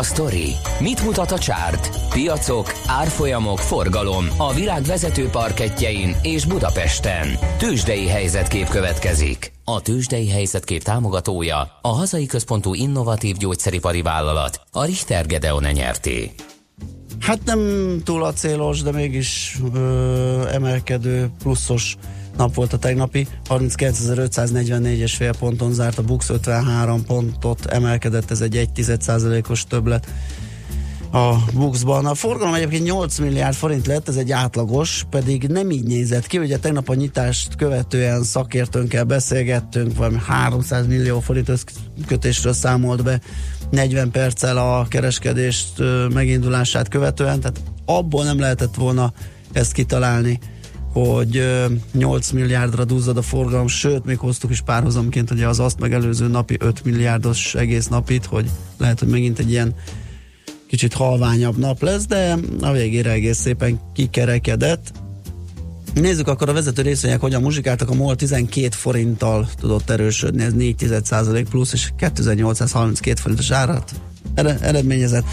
[0.00, 0.52] A sztori?
[0.78, 1.90] Mit mutat a csárt?
[2.10, 7.28] Piacok, árfolyamok, forgalom a világ vezető parketjein és Budapesten.
[7.58, 9.52] Tősdei helyzetkép következik.
[9.64, 16.30] A Tősdei helyzetkép támogatója a hazai központú innovatív gyógyszeripari vállalat, a Richter Gedeon nyerté.
[17.20, 17.60] Hát nem
[18.04, 21.96] túl acélos, de mégis ö, emelkedő, pluszos
[22.40, 23.26] nap volt a tegnapi.
[23.48, 30.06] 39.544,5 ponton zárt a Bux 53 pontot emelkedett, ez egy 1,1%-os többlet
[31.12, 32.06] a Buxban.
[32.06, 36.38] A forgalom egyébként 8 milliárd forint lett, ez egy átlagos, pedig nem így nézett ki.
[36.38, 43.20] Ugye tegnap a nyitást követően szakértőnkkel beszélgettünk, valami 300 millió forint összkötésről számolt be
[43.70, 45.82] 40 perccel a kereskedést
[46.14, 49.12] megindulását követően, tehát abból nem lehetett volna
[49.52, 50.38] ezt kitalálni,
[50.92, 55.78] hogy ö, 8 milliárdra duzzad a forgalom, sőt, még hoztuk is párhuzamként ugye az azt
[55.78, 59.74] megelőző napi 5 milliárdos egész napit, hogy lehet, hogy megint egy ilyen
[60.66, 64.92] kicsit halványabb nap lesz, de a végére egész szépen kikerekedett.
[65.94, 67.90] Nézzük akkor a vezető részvények, hogyan muzsikáltak.
[67.90, 73.92] A MOL 12 forinttal tudott erősödni, ez 4 plusz, és 2832 forintos árat
[74.34, 75.24] ered- eredményezett.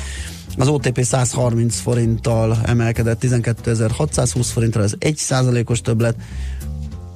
[0.57, 6.15] Az OTP 130 forinttal emelkedett 12.620 forintra, ez 1 százalékos többlet.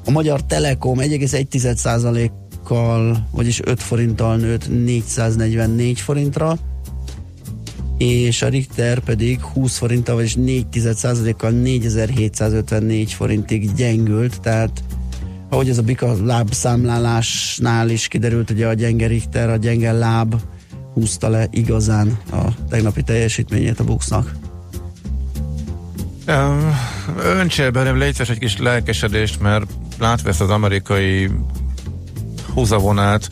[0.06, 6.58] A Magyar Telekom 1,1 százalékkal, vagyis 5 forinttal nőtt 444 forintra,
[7.98, 10.66] és a Richter pedig 20 forinttal, vagyis 4
[11.38, 14.84] kal 4754 forintig gyengült, tehát
[15.50, 20.36] ahogy ez a bika lábszámlálásnál is kiderült, ugye a gyenge Richter, a gyenge láb
[20.94, 24.32] húzta le igazán a tegnapi teljesítményét a buxnak.
[27.24, 29.66] Öntsél belém légy egy kis lelkesedést, mert
[30.00, 31.30] látva ezt az amerikai
[32.54, 33.30] húzavonát,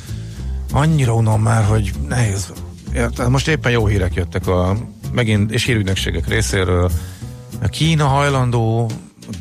[0.71, 2.53] annyira unom már, hogy nehéz.
[2.93, 3.29] Érted?
[3.29, 4.77] Most éppen jó hírek jöttek a
[5.11, 6.91] megint, és hírügynökségek részéről.
[7.61, 8.89] A Kína hajlandó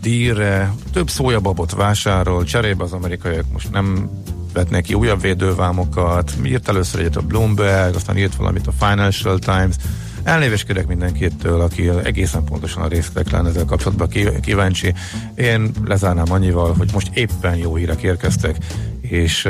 [0.02, 4.10] díjre több szójababot vásárol, cserébe az amerikaiak most nem
[4.52, 9.74] vetnek ki újabb védővámokat, írt először egyet a Bloomberg, aztán írt valamit a Financial Times,
[10.22, 14.08] Elnéveskedek mindenkitől, aki egészen pontosan a részletek lenne ezzel kapcsolatban
[14.40, 14.94] kíváncsi.
[15.34, 18.56] Én lezárnám annyival, hogy most éppen jó hírek érkeztek,
[19.00, 19.48] és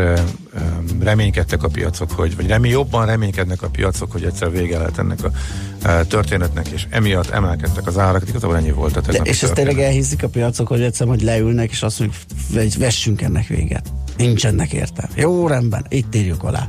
[1.00, 5.18] reménykedtek a piacok, hogy, vagy remény, jobban reménykednek a piacok, hogy egyszer vége lehet ennek
[5.24, 5.30] a
[6.06, 8.28] történetnek, és emiatt emelkedtek az árak.
[8.28, 11.70] Igazából ennyi volt a De, És ezt tényleg elhiszik a piacok, hogy egyszer hogy leülnek,
[11.70, 12.20] és azt mondjuk,
[12.52, 13.92] hogy vessünk ennek véget.
[14.18, 15.12] Nincsenek értelme.
[15.16, 16.68] Jó, rendben, itt írjuk alá.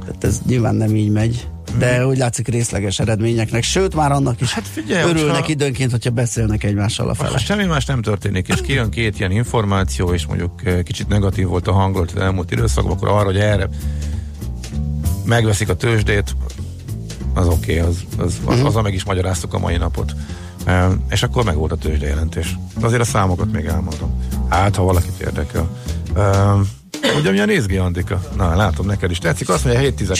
[0.00, 4.52] Tehát ez nyilván nem így megy de úgy látszik részleges eredményeknek, sőt már annak is
[4.52, 7.30] hát figyelj, örülnek hogyha, időnként, hogyha beszélnek egymással a fele.
[7.30, 11.46] Ha semmi más nem történik, és kijön két ilyen információ, és mondjuk eh, kicsit negatív
[11.46, 13.68] volt a hangolt az elmúlt időszakban, akkor arra, hogy erre
[15.24, 16.36] megveszik a tőzsdét,
[17.34, 18.66] az oké, okay, az, az, az, uh-huh.
[18.66, 20.14] azzal meg is magyaráztuk a mai napot.
[20.64, 22.56] E, és akkor meg volt a tőzsde jelentés.
[22.80, 24.22] Azért a számokat még elmondom.
[24.48, 25.68] Hát, ha valakit érdekel.
[26.16, 26.54] E,
[27.18, 28.20] Ugye milyen nézgi, Andika?
[28.36, 29.48] Na, látom, neked is tetszik.
[29.48, 30.10] Azt mondja, 7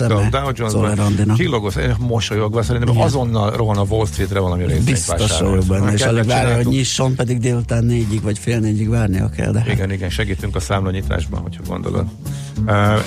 [0.00, 1.34] a Dow Jones-ban.
[1.36, 3.06] Csillogos, mosolyogva, szerintem Igen.
[3.06, 7.38] azonnal rohan a Wall Streetre valami részvényt Biztos benne, és alig várja, hogy nyisson, pedig
[7.38, 9.52] délután négyig vagy fél négyig várnia kell.
[9.52, 9.64] De...
[9.68, 12.04] Igen, igen, segítünk a számlanyításban, hogyha gondolod.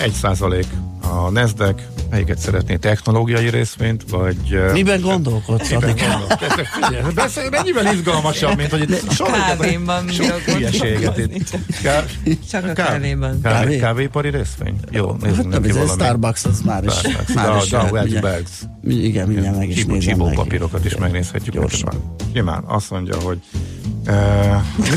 [0.01, 0.67] Egy százalék
[1.01, 4.59] a Nasdaq, melyiket szeretné, technológiai részvényt, vagy...
[4.73, 7.39] Miben gondolkodsz, Miben gondolkodsz?
[7.51, 11.49] Mennyivel izgalmasabb, mint hogy itt sok kávémban sok hülyeséget itt.
[12.51, 13.41] Csak a kávéban.
[13.41, 14.79] Kávé, kávépari részvény?
[14.91, 15.91] Jó, nézzünk hát, neki valami.
[15.91, 16.93] Starbucks az már is.
[17.33, 18.51] Már is Bags.
[18.87, 20.33] Igen, mindjárt meg is nézem meg.
[20.33, 21.53] papírokat is megnézhetjük.
[21.55, 22.15] Gyorsan.
[22.33, 23.39] Nyilván azt mondja, hogy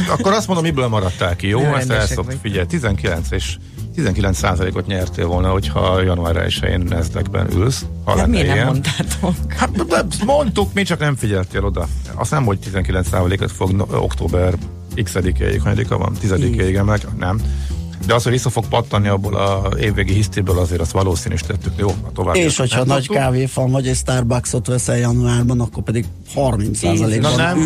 [0.09, 1.75] akkor azt mondom, miből maradtál ki, jó?
[1.75, 3.57] Ezt elszobt, figyelj, 19 és
[3.99, 7.85] 19%-ot nyertél volna, hogyha január 1-én Nasdaqben ülsz.
[8.05, 9.35] Ha hát miért nem mondtátok?
[9.49, 9.71] Hát
[10.25, 11.89] mondtuk, mi csak nem figyeltél oda.
[12.15, 14.55] Azt nem, hogy 19%-ot fog no, október
[15.03, 16.13] x-ig, hanyadika van?
[16.23, 17.19] 10-ig emelk?
[17.19, 17.41] Nem.
[18.07, 21.73] De az, hogy vissza fog pattanni abból a évvégi hisztéből, azért azt valószínűsítettük.
[21.77, 22.35] Jó, a tovább.
[22.35, 27.31] És hogyha nagy kávéfal vagy egy Starbucksot veszel januárban, akkor pedig 30 százalékban.
[27.31, 27.59] Na nem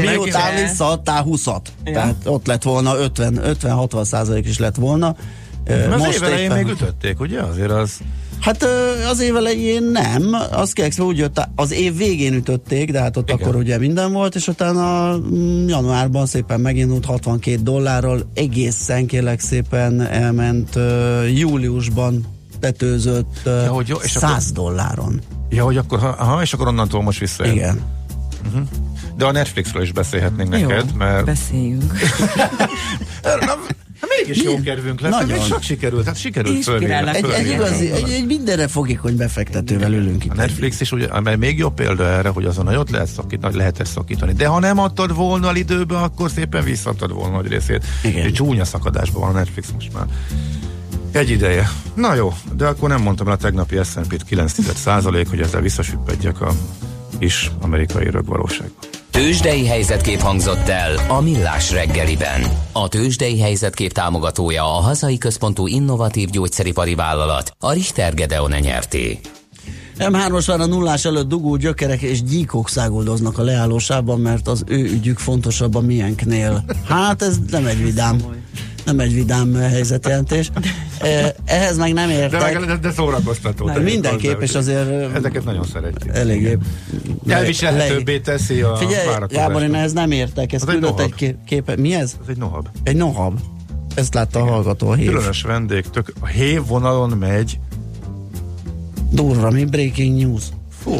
[0.00, 1.60] Miután visszaadtál 20-at.
[1.84, 1.92] Ja.
[1.92, 5.16] Tehát ott lett volna 50-60 százalék is lett volna.
[5.66, 6.64] Az Most év elején éppen...
[6.64, 7.40] még ütötték, ugye?
[7.40, 7.98] Azért az...
[8.40, 8.66] Hát
[9.10, 13.30] az év elején nem, az kell, úgy jött, az év végén ütötték, de hát ott
[13.30, 13.40] Igen.
[13.40, 20.00] akkor ugye minden volt, és utána mm, januárban szépen megindult 62 dollárról, egészen kérlek szépen
[20.00, 20.78] elment
[21.34, 22.26] júliusban
[22.60, 25.20] tetőzött ja, hogy jó, és 100 akkor, dolláron.
[25.48, 27.46] Ja, hogy akkor, aha, és akkor onnantól most vissza.
[27.46, 27.80] Igen.
[28.46, 28.62] Uh-huh.
[29.16, 31.24] De a Netflixről is beszélhetnénk jó, neked, mert...
[31.24, 31.92] beszéljünk.
[34.02, 35.38] Hát mégis jó kedvünk lesz, Nagyon.
[35.38, 36.92] még csak sikerült, hát sikerült fölvinni.
[36.92, 40.30] Egy, egy, igazi, egy, egy mindenre fogékony befektetővel ülünk itt.
[40.30, 43.80] A Netflix is ugye, amely még jobb példa erre, hogy azon nagyot lehet szakítani, lehet
[43.80, 44.32] ezt szakítani.
[44.32, 47.84] De ha nem adtad volna a időbe, akkor szépen visszadtad volna nagy részét.
[48.04, 48.26] Igen.
[48.26, 50.06] Egy csúnya szakadásban van a Netflix most már.
[51.12, 51.70] Egy ideje.
[51.94, 54.52] Na jó, de akkor nem mondtam el a tegnapi S&P-t 9
[55.28, 56.52] hogy ezzel visszasüppedjek a
[57.18, 58.91] is amerikai rögvalóságba.
[59.12, 62.42] Tőzsdei helyzetkép hangzott el a Millás reggeliben.
[62.72, 69.20] A Tőzsdei helyzetkép támogatója a hazai központú innovatív gyógyszeripari vállalat, a Richter Gedeon nyerté.
[69.98, 74.82] M3-os már a nullás előtt dugó gyökerek és gyíkok száguldoznak a leállósában, mert az ő
[74.82, 76.64] ügyük fontosabb a miénknél.
[76.88, 78.20] Hát ez nem egy vidám
[78.84, 80.50] nem egy vidám helyzetjelentés.
[81.44, 82.58] Ehhez meg nem értek.
[82.58, 83.66] De, de, de szórakoztató.
[83.66, 85.14] Na, mindenképp, és azért...
[85.14, 86.16] Ezeket nagyon szeretjük.
[86.16, 86.58] Eléggé...
[87.28, 90.52] Elviselhetőbbé teszi a Figyelj, Gábor, én ehhez nem értek.
[90.52, 91.76] Ez küldött egy, egy képe.
[91.76, 92.16] Mi ez?
[92.22, 92.68] Ez egy nohab.
[92.82, 93.38] Egy nohab.
[93.94, 94.50] Ezt látta Igen.
[94.50, 95.08] a hallgató a hév.
[95.08, 97.58] Különös vendég, tök, a hév vonalon megy.
[99.10, 100.42] Durva, mi breaking news.
[100.82, 100.92] Fú,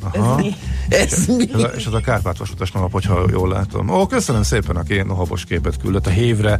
[0.00, 0.42] Aha.
[0.88, 1.44] Ez mi?
[1.76, 3.88] És, ez a, Kárpát vasutas nap, hogyha jól látom.
[3.88, 6.58] Ó, köszönöm szépen, aki nohabos képet küldött a hévre,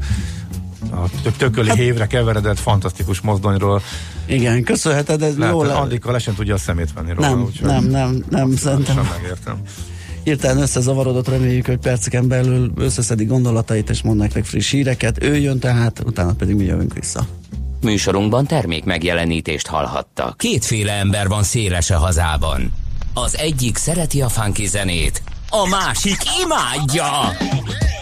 [0.91, 3.83] a tök, tököli hát, hévre keveredett fantasztikus mozdonyról.
[4.27, 5.69] Igen, köszönheted, ez Lehet, jól...
[5.69, 7.29] Andika lesen tudja a szemét venni róla.
[7.29, 8.95] Nem, úgy, nem, nem, nem, szerintem.
[8.95, 9.57] Sem megértem.
[10.23, 15.25] Hirtelen összezavarodott, reméljük, hogy perceken belül összeszedi gondolatait, és mond nektek friss híreket.
[15.25, 17.27] Ő jön tehát, utána pedig mi jövünk vissza.
[17.83, 20.37] Műsorunkban termék megjelenítést hallhattak.
[20.37, 22.73] Kétféle ember van széles a hazában.
[23.23, 27.37] Az egyik szereti a funky zenét, a másik imádja.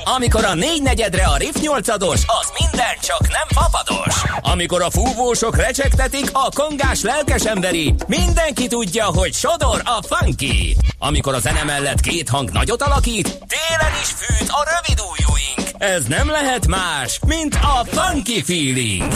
[0.04, 4.14] Amikor a négy negyedre a Riff 8 az minden csak nem papados.
[4.40, 10.76] Amikor a fúvósok recsegtetik, a kongás lelkes emberi, mindenki tudja, hogy sodor a funky.
[10.98, 15.45] Amikor a zene mellett két hang nagyot alakít, télen is fűt a rövid ujjúink.
[15.78, 19.12] Ez nem lehet más, mint a funky feeling.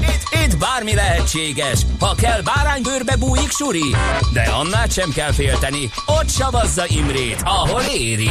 [0.00, 3.94] Itt, itt bármi lehetséges, ha kell báránybőrbe bújik suri,
[4.32, 8.30] de annál sem kell félteni, ott savazza Imrét, ahol éri.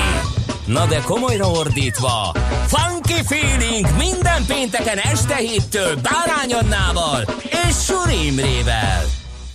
[0.66, 2.36] Na de komolyra ordítva,
[2.68, 7.26] Funky Feeling minden pénteken este héttől Bárány Annával
[7.68, 9.04] és Suri Imrével.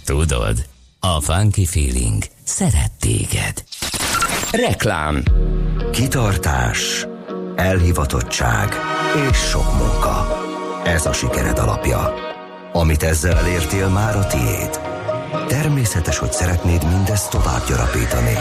[0.05, 0.64] Tudod,
[1.01, 3.64] a Funky Feeling szeret téged.
[4.51, 5.23] Reklám
[5.92, 7.07] Kitartás,
[7.57, 8.69] elhivatottság
[9.31, 10.43] és sok munka.
[10.85, 12.14] Ez a sikered alapja.
[12.73, 14.81] Amit ezzel elértél, már a tiéd.
[15.49, 18.37] Természetes, hogy szeretnéd mindezt tovább gyarapítani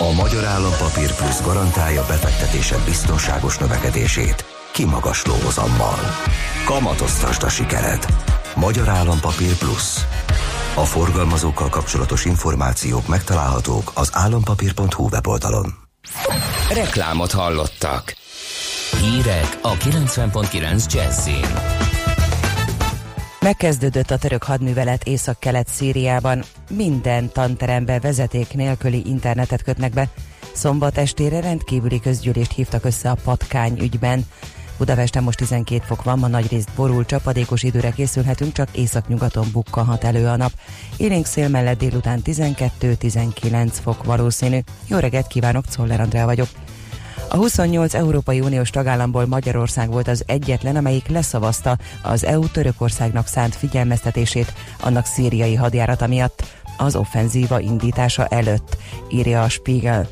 [0.00, 5.98] a Magyar Állampapír Plusz garantálja befektetésed biztonságos növekedését kimagasló hozammal.
[6.64, 8.06] Kamatoztasd a sikered.
[8.56, 10.04] Magyar Állampapír Plusz.
[10.74, 15.74] A forgalmazókkal kapcsolatos információk megtalálhatók az állampapír.hu weboldalon.
[16.74, 18.16] Reklámot hallottak.
[18.96, 21.46] Hírek a 90.9 Jazzin.
[23.40, 25.68] Megkezdődött a török hadművelet észak-kelet
[26.70, 30.08] Minden tanterembe vezeték nélküli internetet kötnek be.
[30.52, 34.26] Szombat estére rendkívüli közgyűlést hívtak össze a patkány ügyben.
[34.78, 40.26] Budapesten most 12 fok van, ma nagyrészt borul, csapadékos időre készülhetünk, csak északnyugaton bukkanhat elő
[40.26, 40.52] a nap.
[40.96, 44.58] Élénk szél mellett délután 12-19 fok valószínű.
[44.86, 46.48] Jó reggelt kívánok, Czoller Andrea vagyok.
[47.30, 53.54] A 28 Európai Uniós tagállamból Magyarország volt az egyetlen, amelyik leszavazta az EU Törökországnak szánt
[53.54, 56.42] figyelmeztetését annak szíriai hadjárata miatt
[56.76, 58.76] az offenzíva indítása előtt,
[59.08, 60.08] írja a Spiegel.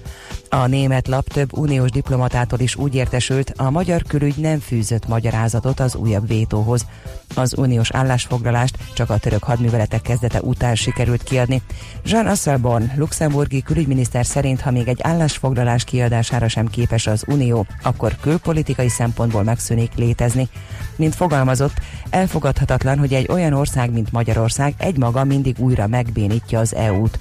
[0.49, 5.81] A német lap több uniós diplomatától is úgy értesült, a magyar külügy nem fűzött magyarázatot
[5.81, 6.87] az újabb vétóhoz.
[7.35, 11.63] Az uniós állásfoglalást csak a török hadműveletek kezdete után sikerült kiadni.
[12.05, 18.17] Jean Asselborn, luxemburgi külügyminiszter szerint, ha még egy állásfoglalás kiadására sem képes az unió, akkor
[18.21, 20.49] külpolitikai szempontból megszűnik létezni.
[20.97, 27.19] Mint fogalmazott, elfogadhatatlan, hogy egy olyan ország, mint Magyarország egymaga mindig újra megbénítja az EU-t.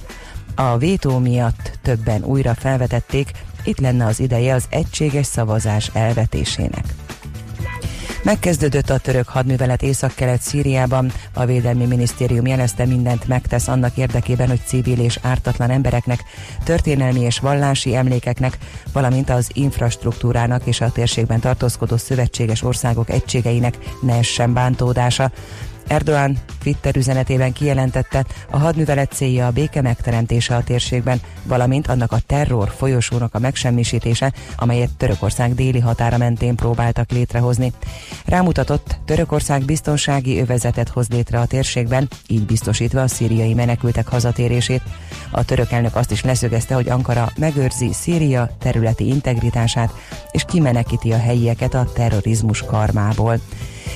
[0.56, 3.32] A vétó miatt többen újra felvetették,
[3.64, 7.05] itt lenne az ideje az egységes szavazás elvetésének.
[8.26, 11.12] Megkezdődött a török hadművelet észak-kelet Szíriában.
[11.34, 16.24] A Védelmi Minisztérium jelezte mindent megtesz annak érdekében, hogy civil és ártatlan embereknek,
[16.64, 18.58] történelmi és vallási emlékeknek,
[18.94, 25.32] valamint az infrastruktúrának és a térségben tartózkodó szövetséges országok egységeinek ne essen bántódása.
[25.88, 32.20] Erdoğan Twitter üzenetében kijelentette, a hadművelet célja a béke megteremtése a térségben, valamint annak a
[32.28, 37.74] terror folyosónak a megsemmisítése, amelyet Törökország déli határa mentén próbáltak létrehozni.
[38.26, 44.82] Rámutatott, Törökország biztonsági övezetet hoz létre a térségben, így biztosítva a szíriai menekültek hazatérését.
[45.32, 49.94] A török elnök azt is leszögezte, hogy Ankara megőrzi Szíria területi integritását,
[50.32, 53.40] és kimenekíti a helyieket a terrorizmus karmából.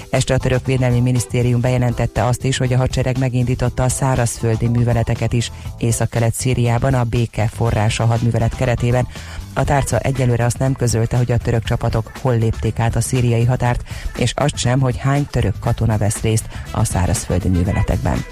[0.09, 5.33] Este a török védelmi minisztérium bejelentette azt is, hogy a hadsereg megindította a szárazföldi műveleteket
[5.33, 9.07] is észak-kelet Szíriában a béke forrása hadművelet keretében.
[9.53, 13.45] A tárca egyelőre azt nem közölte, hogy a török csapatok hol lépték át a szíriai
[13.45, 13.83] határt,
[14.17, 18.25] és azt sem, hogy hány török katona vesz részt a szárazföldi műveletekben.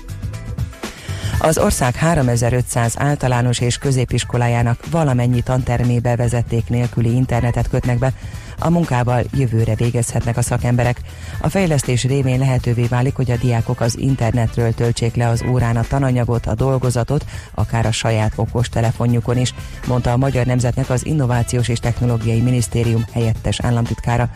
[1.39, 8.13] Az ország 3500 általános és középiskolájának valamennyi tantermébe vezeték nélküli internetet kötnek be,
[8.59, 11.01] a munkával jövőre végezhetnek a szakemberek.
[11.41, 15.87] A fejlesztés révén lehetővé válik, hogy a diákok az internetről töltsék le az órán a
[15.87, 19.53] tananyagot, a dolgozatot, akár a saját okos telefonjukon is,
[19.87, 24.29] mondta a Magyar Nemzetnek az Innovációs és Technológiai Minisztérium helyettes államtitkára.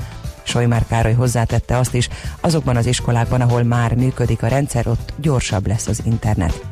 [0.44, 2.10] Sojmár Károly hozzátette azt is,
[2.40, 6.66] azokban az iskolákban, ahol már működik a rendszer, ott gyorsabb lesz az internet.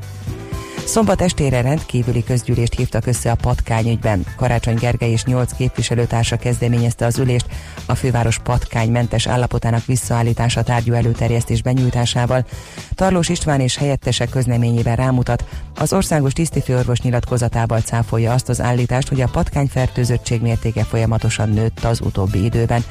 [0.90, 4.26] Szombat estére rendkívüli közgyűlést hívtak össze a patkányügyben.
[4.36, 7.46] Karácsony Gergely és nyolc képviselőtársa kezdeményezte az ülést
[7.86, 12.46] a főváros patkánymentes állapotának visszaállítása tárgyú előterjesztés benyújtásával.
[12.94, 15.44] Tarlós István és helyettesek közleményében rámutat,
[15.76, 22.02] az országos tisztifőorvos nyilatkozatával cáfolja azt az állítást, hogy a patkányfertőzöttség mértéke folyamatosan nőtt az
[22.02, 22.84] utóbbi időben.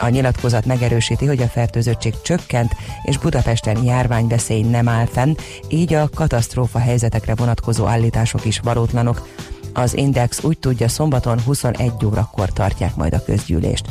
[0.00, 2.72] A nyilatkozat megerősíti, hogy a fertőzöttség csökkent,
[3.02, 5.34] és Budapesten járványveszély nem áll fenn,
[5.68, 9.28] így a katasztrófa helyzetekre vonatkozó állítások is valótlanok.
[9.72, 13.84] Az Index úgy tudja, szombaton 21 órakor tartják majd a közgyűlést.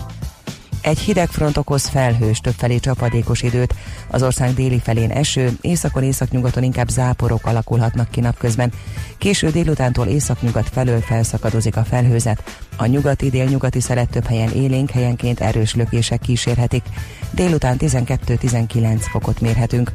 [0.82, 3.76] Egy hideg front okoz felhős, többfelé csapadékos időt.
[4.08, 8.72] Az ország déli felén eső, északon északnyugaton inkább záporok alakulhatnak ki napközben.
[9.18, 12.44] Késő délutántól északnyugat felől felszakadozik a felhőzet.
[12.78, 16.84] A nyugati délnyugati szelet több helyen élénk, helyenként erős lökések kísérhetik.
[17.32, 19.92] Délután 12-19 fokot mérhetünk.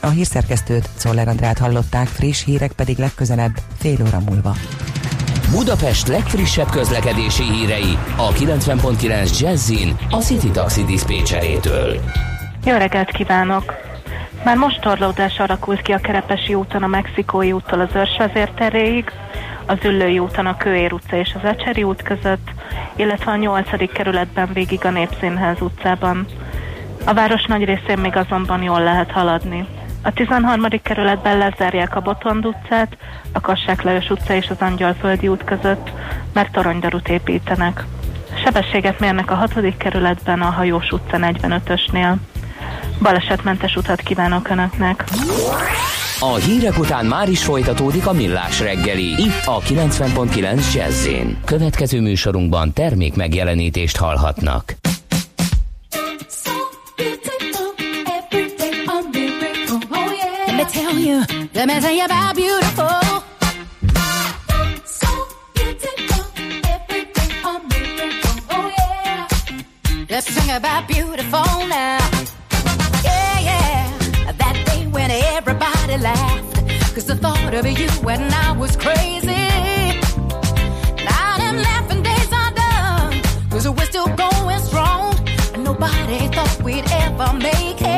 [0.00, 4.56] A hírszerkesztőt Czoller Andrát hallották, friss hírek pedig legközelebb fél óra múlva.
[5.50, 12.00] Budapest legfrissebb közlekedési hírei a 90.9 Jazzin a City Taxi Dispécsejétől.
[12.64, 13.74] Jó reggelt kívánok!
[14.44, 19.10] Már most torlódás alakult ki a Kerepesi úton a Mexikói úttól az Őrsvezérteréig,
[19.66, 22.48] az Üllői úton a Kőér utca és az Ecseri út között,
[22.96, 23.92] illetve a 8.
[23.92, 26.26] kerületben végig a Népszínház utcában.
[27.04, 29.66] A város nagy részén még azonban jól lehet haladni.
[30.08, 30.66] A 13.
[30.82, 32.96] kerületben lezárják a Botond utcát,
[33.32, 35.90] a Kassák Lajos utca és az Angyalföldi út között,
[36.32, 37.84] mert toronydarut építenek.
[38.44, 39.76] Sebességet mérnek a 6.
[39.76, 42.14] kerületben a Hajós utca 45-ösnél.
[43.02, 45.04] Balesetmentes utat kívánok Önöknek!
[46.20, 51.08] A hírek után már is folytatódik a millás reggeli, itt a 90.9 jazz
[51.44, 54.74] Következő műsorunkban termék megjelenítést hallhatnak.
[60.98, 61.24] You,
[61.54, 63.00] let me tell you about beautiful.
[64.84, 65.08] So
[65.54, 66.24] beautiful,
[66.74, 69.28] everything a miracle, oh yeah.
[70.10, 71.98] Let's sing about beautiful now.
[73.04, 76.94] Yeah, yeah, that day when everybody laughed.
[76.94, 79.48] Cause the thought of you when I was crazy.
[81.04, 83.22] Now them laughing days are done.
[83.50, 85.14] Cause we're still going strong.
[85.54, 87.97] And nobody thought we'd ever make it.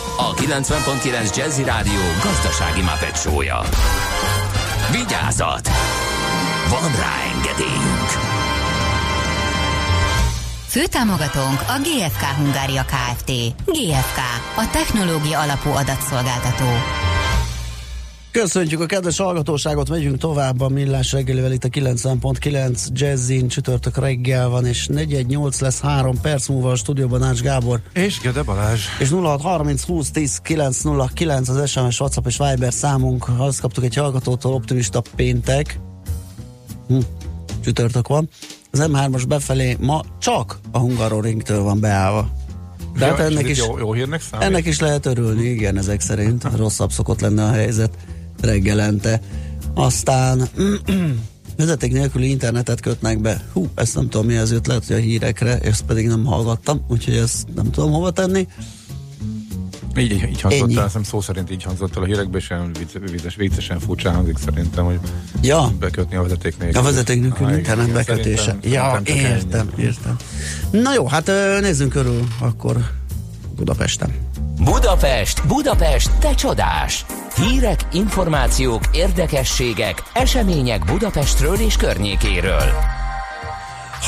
[0.21, 3.61] a 90.9 Jazzy Rádió gazdasági mapetsója.
[4.91, 5.69] Vigyázat!
[6.69, 8.09] Van rá engedélyünk!
[10.67, 13.31] Főtámogatónk a GFK Hungária Kft.
[13.65, 14.19] GFK,
[14.55, 17.00] a technológia alapú adatszolgáltató.
[18.31, 24.49] Köszöntjük a kedves hallgatóságot, megyünk tovább a Millás reggelivel itt a 90.9 Jazzin, csütörtök reggel
[24.49, 27.81] van, és 418 lesz 3 perc múlva a stúdióban Ács Gábor.
[27.93, 28.81] És Gede Balázs.
[28.99, 33.25] És 0630 20 10 909 az SMS, WhatsApp és Viber számunk.
[33.37, 35.79] Azt kaptuk egy hallgatótól, optimista péntek.
[36.87, 36.97] Hm,
[37.63, 38.29] csütörtök van.
[38.71, 42.29] Az M3-as befelé ma csak a Hungaroringtől van beállva.
[42.97, 44.47] De hát Ja, és ennek is, jó, jó hírnek számít?
[44.47, 46.47] ennek is lehet örülni, igen, ezek szerint.
[46.55, 47.97] Rosszabb szokott lenne a helyzet
[48.41, 49.21] reggelente.
[49.73, 50.47] Aztán
[51.57, 53.41] vezeték nélküli internetet kötnek be.
[53.53, 56.85] Hú, ezt nem tudom mi az őt, lehet, hogy a hírekre, ezt pedig nem hallgattam,
[56.87, 58.47] úgyhogy ezt nem tudom hova tenni.
[59.97, 62.71] Így, így, így hangzott el, hiszem szó szerint így hangzott el a hírekben, és olyan
[62.73, 64.99] vicc, vicces, viccesen furcsán hangzik szerintem, hogy
[65.41, 66.79] Ja, bekötni a vezeték nélkül.
[66.79, 68.41] a vezeték nélküli Ah, internet igen, bekötése.
[68.43, 69.83] szerintem- Ja, szerintem értem, ennyi.
[69.83, 70.15] értem.
[70.71, 71.31] Na jó, hát
[71.61, 72.91] nézzünk körül akkor
[73.55, 74.13] Budapesten.
[74.63, 77.05] Budapest, Budapest, te csodás!
[77.35, 82.63] Hírek, információk, érdekességek, események Budapestről és környékéről.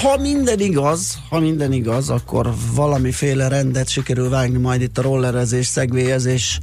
[0.01, 5.67] Ha minden igaz, ha minden igaz, akkor valamiféle rendet sikerül vágni majd itt a rollerezés,
[5.67, 6.59] szegvélyezés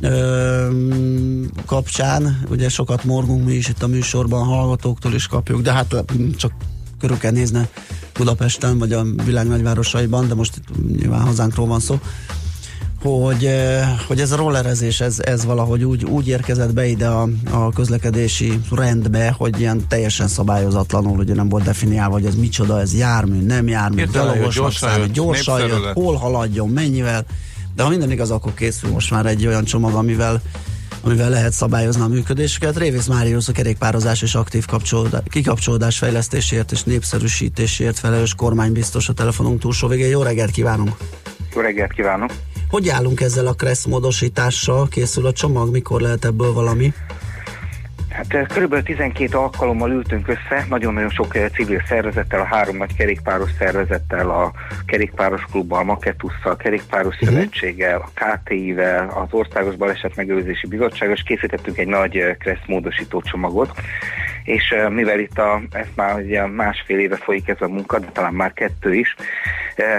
[0.00, 0.68] ö,
[1.66, 2.42] kapcsán.
[2.48, 5.94] Ugye sokat morgunk mi is itt a műsorban, hallgatóktól is kapjuk, de hát
[6.36, 6.52] csak
[7.00, 7.68] körül kell nézni
[8.14, 12.00] Budapesten, vagy a világ nagyvárosaiban, de most itt nyilván hazánkról van szó
[13.02, 17.28] hogy, eh, hogy ez a rollerezés, ez, ez valahogy úgy, úgy érkezett be ide a,
[17.50, 22.94] a közlekedési rendbe, hogy ilyen teljesen szabályozatlanul, ugye nem volt definiálva, hogy ez micsoda, ez
[22.94, 27.24] jármű, nem jármű, gyalogosnak gyorsan jött, gyorsan jött, hol haladjon, mennyivel,
[27.74, 30.42] de ha minden igaz, akkor készül most már egy olyan csomag, amivel
[31.04, 32.78] amivel lehet szabályozni a működésüket.
[32.78, 39.60] Révész Máriusz a kerékpározás és aktív kapcsolódás, kikapcsolódás fejlesztésért és népszerűsítésért felelős kormánybiztos a telefonunk
[39.60, 40.08] túlsó végén.
[40.08, 40.96] Jó reggelt kívánunk!
[41.54, 42.30] Jó reggelt kívánok!
[42.68, 44.88] Hogy állunk ezzel a Kressz módosítással?
[44.88, 46.92] Készül a csomag, mikor lehet ebből valami?
[48.12, 52.94] Hát eh, körülbelül 12 alkalommal ültünk össze, nagyon-nagyon sok eh, civil szervezettel, a három nagy
[52.94, 54.52] kerékpáros szervezettel, a
[54.86, 57.28] kerékpáros klubbal, a Maketusszal, a kerékpáros uh-huh.
[57.28, 63.22] szövetséggel, a KTI-vel, az Országos Baleset Megőrzési Bizottsággal, és készítettünk egy nagy eh, Kressz módosító
[63.22, 63.70] csomagot.
[64.44, 68.34] És mivel itt a, ez már ugye másfél éve folyik ez a munka, de talán
[68.34, 69.14] már kettő is,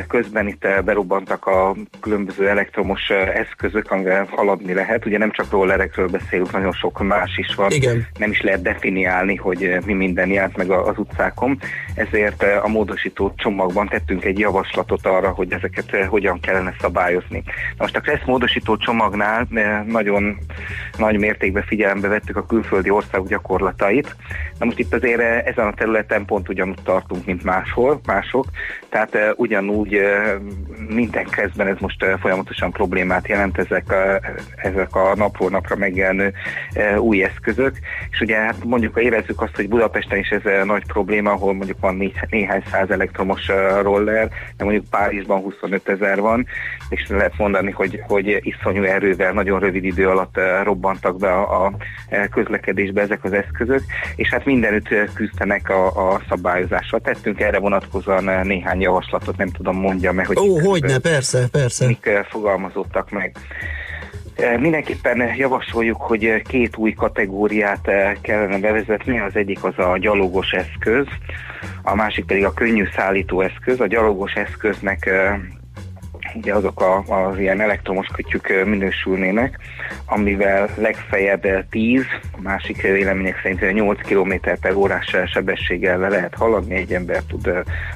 [0.08, 5.06] közben itt berobbantak a különböző elektromos eszközök, amivel haladni lehet.
[5.06, 8.08] Ugye nem csak rollerekről beszélünk, nagyon sok más is van Igen.
[8.20, 11.60] nem is lehet definiálni, hogy mi minden járt meg az utcákon,
[11.96, 17.44] ezért a módosító csomagban tettünk egy javaslatot arra, hogy ezeket hogyan kellene szabályozni.
[17.46, 19.48] Na most a Kressz módosító csomagnál
[19.86, 20.38] nagyon
[20.98, 24.16] nagy mértékben figyelembe vettük a külföldi országok gyakorlatait.
[24.60, 28.46] Na most itt azért eh, ezen a területen pont ugyanúgy tartunk, mint máshol, mások,
[28.90, 30.34] tehát eh, ugyanúgy eh,
[30.88, 34.20] minden kezdben ez most folyamatosan problémát jelent ezek a,
[34.56, 36.34] ezek a napról napra megjelenő
[36.98, 37.78] új eszközök,
[38.10, 41.96] és ugye hát mondjuk érezzük azt, hogy Budapesten is ez nagy probléma, ahol mondjuk van
[41.96, 43.48] négy, néhány száz elektromos
[43.82, 46.46] roller, de mondjuk Párizsban 25 ezer van,
[46.90, 51.74] és lehet mondani, hogy, hogy iszonyú erővel nagyon rövid idő alatt robbantak be a, a
[52.32, 53.82] közlekedésbe ezek az eszközök,
[54.24, 57.00] és hát mindenütt küzdenek a, a szabályozással.
[57.00, 61.86] Tettünk erre vonatkozóan néhány javaslatot, nem tudom mondja meg, hogy Ó, hogyne, persze, persze.
[61.86, 63.38] mik fogalmazottak meg.
[64.60, 67.90] Mindenképpen javasoljuk, hogy két új kategóriát
[68.22, 69.20] kellene bevezetni.
[69.20, 71.06] Az egyik az a gyalogos eszköz,
[71.82, 73.80] a másik pedig a könnyű szállító eszköz.
[73.80, 75.10] A gyalogos eszköznek
[76.34, 79.60] ugye azok a, az ilyen elektromos kütyük minősülnének,
[80.06, 86.10] amivel legfeljebb eh, 10, a másik vélemények szerint eh, 8 km per órás sebességgel le
[86.10, 87.52] lehet haladni, egy ember tud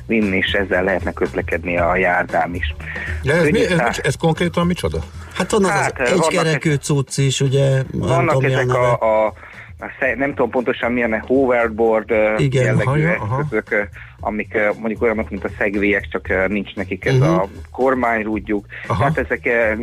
[0.05, 2.75] vinni, és ezzel lehetne közlekedni a járdám is.
[3.23, 4.99] De ez, mi, ez, szá- mi, ez konkrétan micsoda?
[5.33, 9.33] Hát van az Hát, az vannak egykerekű cucc is, ugye, Vannak tudom, ezek a, a
[9.79, 13.39] a nem tudom pontosan milyen a hoverboard Igen, jellegű aha, aha.
[13.39, 13.81] eszközök, ö,
[14.20, 17.24] amik mondjuk olyanok, mint a szegvélyek, csak nincs nekik ez Mhm.
[17.30, 18.65] a kormányrúdjuk.
[18.88, 18.97] Aha.
[18.99, 19.74] Tehát ezek ö,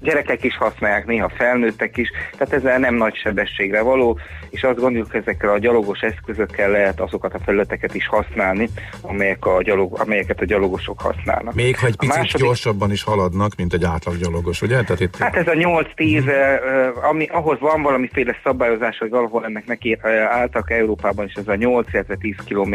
[0.00, 4.18] gyerekek is használják, néha felnőttek is, tehát ezzel nem nagy sebességre való,
[4.50, 8.68] és azt gondoljuk, ezekkel a gyalogos eszközökkel lehet azokat a felületeket is használni,
[9.00, 11.54] amelyek a gyalog, amelyeket a gyalogosok használnak.
[11.54, 14.82] Még ha egy A picit második- gyorsabban is haladnak, mint egy átlag gyalogos, ugye?
[14.82, 17.04] Tehát itt Hát ez a 8-10, Mhm.
[17.04, 19.98] ami, ahhoz van valamiféle szabályozás, hogy valahol ennek neki
[20.30, 22.74] álltak Európában is ez a 8, illetve 10 km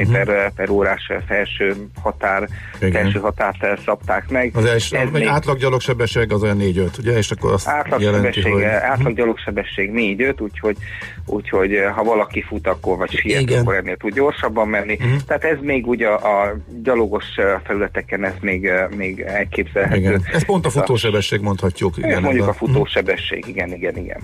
[0.56, 2.48] per órás felső határ.
[2.82, 2.92] Igen.
[2.92, 4.52] felső határt szabták meg.
[4.56, 7.13] az első, Ez egy még- átlag gyalogsebesség az olyan 4-5, ugye?
[7.18, 8.64] És akkor azt jelenti, Átlagsebesség, hogy...
[8.64, 10.78] átlag gyalogsebesség 4-5, úgyhogy,
[11.26, 13.62] úgyhogy eh, ha valaki fut, akkor vagy siet, Igen.
[13.62, 14.98] akkor ennél tud gyorsabban menni.
[15.00, 15.16] Mhm.
[15.28, 20.00] Tehát ez még ugye a, a gyalogos eh, felületeken ez még, eh, még elképzelhető.
[20.00, 20.22] Igen.
[20.34, 21.94] Ez pont a futósebesség mondhatjuk.
[21.98, 24.20] Ez Igen, mondjuk ez a futósebesség, igen, igen, igen.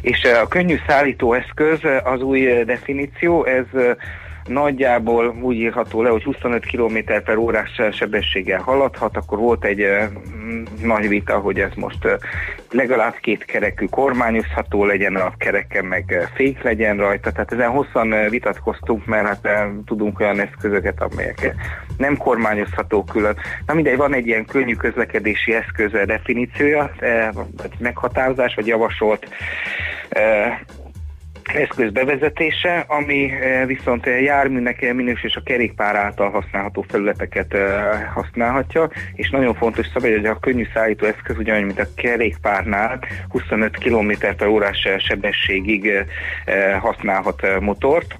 [0.00, 3.64] És a könnyű szállító eszköz az új definíció, ez
[4.46, 9.86] nagyjából úgy írható le, hogy 25 km per órás sebességgel haladhat, akkor volt egy
[10.36, 12.08] mm, nagy vita, hogy ez most
[12.70, 19.06] legalább két kerekű kormányozható legyen a kereken, meg fék legyen rajta, tehát ezen hosszan vitatkoztunk,
[19.06, 21.54] mert hát tudunk olyan eszközöket, amelyek
[21.96, 23.36] nem kormányozható külön.
[23.66, 26.90] Na mindegy, van egy ilyen könnyű közlekedési eszköz definíciója,
[27.56, 29.28] vagy meghatározás, vagy javasolt
[31.48, 37.56] eszköz bevezetése, ami eh, viszont eh, járműnek eh, minős és a kerékpár által használható felületeket
[38.14, 43.78] használhatja, és nagyon fontos szabály, hogy a könnyű szállító eszköz ugyanúgy, mint a kerékpárnál 25
[43.78, 46.04] km per órás sebességig
[46.80, 48.16] használhat motort.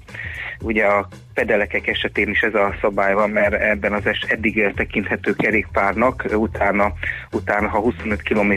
[0.61, 5.33] Ugye a pedelekek esetén is ez a szabály van, mert ebben az es eddig tekinthető
[5.33, 6.93] kerékpárnak utána,
[7.31, 8.53] utána ha 25 km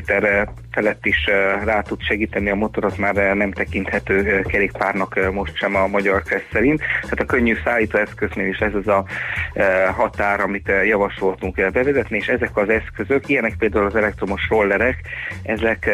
[0.70, 1.26] felett is
[1.64, 6.48] rá tud segíteni a motor, az már nem tekinthető kerékpárnak most sem a magyar kressz
[6.52, 6.80] szerint.
[7.02, 9.04] Tehát a könnyű szállítóeszköznél is ez az a
[9.96, 15.00] határ, amit javasoltunk bevezetni, és ezek az eszközök, ilyenek például az elektromos rollerek,
[15.42, 15.90] ezek,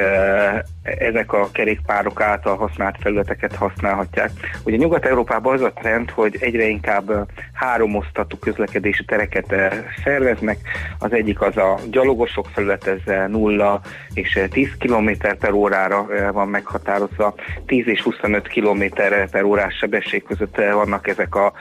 [0.83, 4.31] ezek a kerékpárok által használt felületeket használhatják.
[4.65, 7.21] Ugye Nyugat-Európában az a trend, hogy egyre inkább eh,
[7.53, 9.55] három osztatú közlekedési tereket
[10.05, 10.59] szerveznek.
[10.99, 13.81] Az egyik az a gyalogosok felület, ez eh, 0
[14.15, 17.35] és eh, 10 km per órára van meghatározva.
[17.67, 18.85] 10 és 25 km
[19.31, 21.53] per órás sebesség között vannak ezek a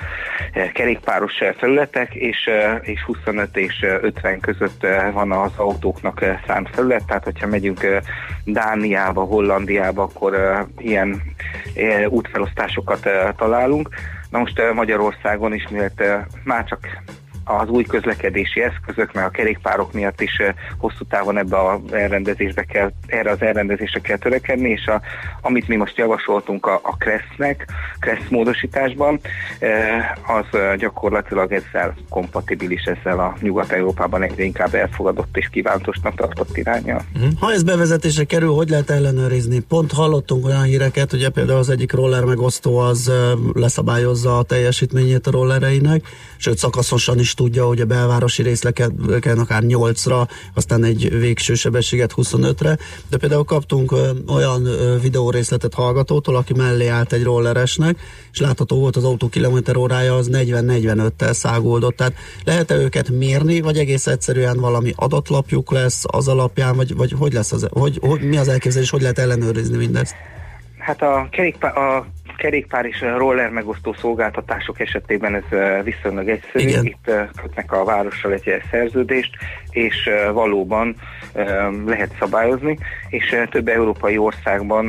[0.73, 2.49] kerékpáros felületek, és,
[2.81, 7.85] és 25 és eh, 50 között van az autóknak szánt felület, tehát hogyha megyünk
[8.45, 11.21] Dániába, Hollandiába, akkor ilyen
[12.09, 13.89] útfelosztásokat találunk.
[14.31, 15.65] Na most Magyarországon is,
[15.99, 16.87] eh, már csak
[17.59, 20.41] az új közlekedési eszközök, meg a kerékpárok miatt is
[20.77, 25.01] hosszú távon ebbe az elrendezésbe kell, erre az elrendezésre kell törekedni, és a,
[25.41, 27.67] amit mi most javasoltunk a, a Kressz-nek,
[27.99, 29.19] Kressz módosításban,
[30.27, 37.01] az gyakorlatilag ezzel kompatibilis, ezzel a Nyugat-Európában egyre inkább elfogadott és kívántosnak tartott irányjal.
[37.39, 39.59] Ha ez bevezetésre kerül, hogy lehet ellenőrizni?
[39.59, 43.11] Pont hallottunk olyan híreket, ugye például az egyik roller megosztó az
[43.53, 46.03] leszabályozza a teljesítményét a rollereinek,
[46.37, 52.77] sőt szakaszosan is tudja, hogy a belvárosi részleken akár 8-ra, aztán egy végső sebességet 25-re,
[53.09, 53.95] de például kaptunk
[54.27, 54.67] olyan
[55.01, 57.95] videórészletet hallgatótól, aki mellé állt egy rolleresnek,
[58.31, 62.13] és látható volt az autó kilométer órája az 40-45-tel száguldott, tehát
[62.43, 67.51] lehet-e őket mérni, vagy egész egyszerűen valami adatlapjuk lesz az alapján, vagy, vagy hogy lesz
[67.51, 70.15] az, hogy, hogy, mi az elképzelés, hogy lehet ellenőrizni mindezt?
[70.77, 72.05] Hát a kerékpár, a
[72.41, 76.67] kerékpár és roller megosztó szolgáltatások esetében ez viszonylag egyszerű.
[76.67, 76.85] Igen.
[76.85, 77.11] Itt
[77.41, 79.35] kötnek a várossal egy szerződést,
[79.71, 80.95] és valóban
[81.33, 82.77] eh, lehet szabályozni,
[83.09, 84.85] és több európai országban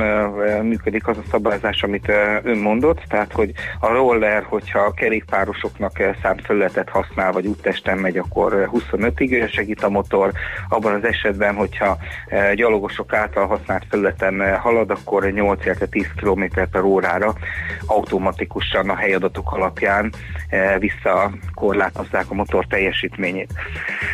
[0.63, 2.11] működik az a szabályozás, amit
[2.43, 7.97] ön mondott, tehát hogy a roller, hogyha a kerékpárosoknak eh, szánt felületet használ, vagy úttesten
[7.97, 10.31] megy, akkor eh, 25-ig segít a motor.
[10.69, 11.97] Abban az esetben, hogyha
[12.55, 17.33] gyalogosok által használt felületen halad, akkor 8, illetve 10 km per órára
[17.85, 20.13] automatikusan a helyadatok alapján
[20.79, 23.53] visszakorlátozzák a motor teljesítményét.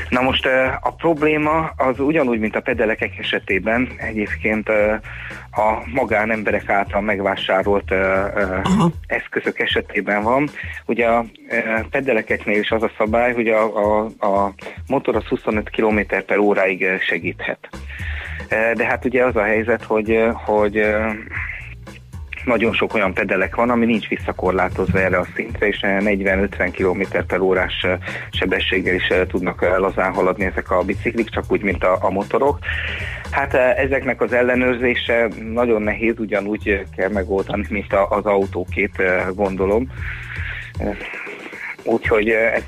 [0.09, 0.47] Na most
[0.81, 4.69] a probléma az ugyanúgy, mint a pedelekek esetében egyébként
[5.51, 8.25] a magánemberek által megvásárolt eh,
[9.07, 10.49] eszközök esetében van.
[10.85, 11.25] Ugye a
[11.89, 14.53] pedelekeknél is az a szabály, hogy a, a, a
[14.87, 17.69] motor az 25 km per óráig segíthet.
[18.49, 20.95] De hát ugye az a helyzet, hogy, hogy
[22.45, 27.39] nagyon sok olyan pedelek van, ami nincs visszakorlátozva erre a szintre, és 40-50 km per
[27.39, 27.85] órás
[28.31, 32.59] sebességgel is tudnak lazán haladni ezek a biciklik, csak úgy, mint a, a motorok.
[33.31, 39.03] Hát ezeknek az ellenőrzése nagyon nehéz, ugyanúgy kell megoldani, mint az autókét,
[39.35, 39.91] gondolom.
[41.89, 42.63] Úgyhogy ez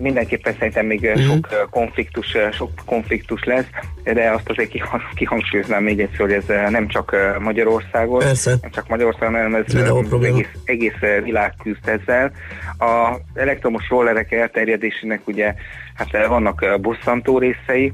[0.00, 1.22] mindenképpen szerintem még mm.
[1.22, 3.66] sok konfliktus, sok konfliktus lesz,
[4.04, 4.70] de azt azért
[5.14, 8.54] kihangsúlyoznám még egyszer, hogy ez nem csak Magyarországon, Persze.
[8.60, 9.74] nem csak Magyarországon, hanem ez
[10.22, 12.32] egész, egész világ küzd ezzel.
[12.78, 15.54] Az elektromos rollerek elterjedésének ugye
[15.94, 17.92] hát vannak bosszantó részei,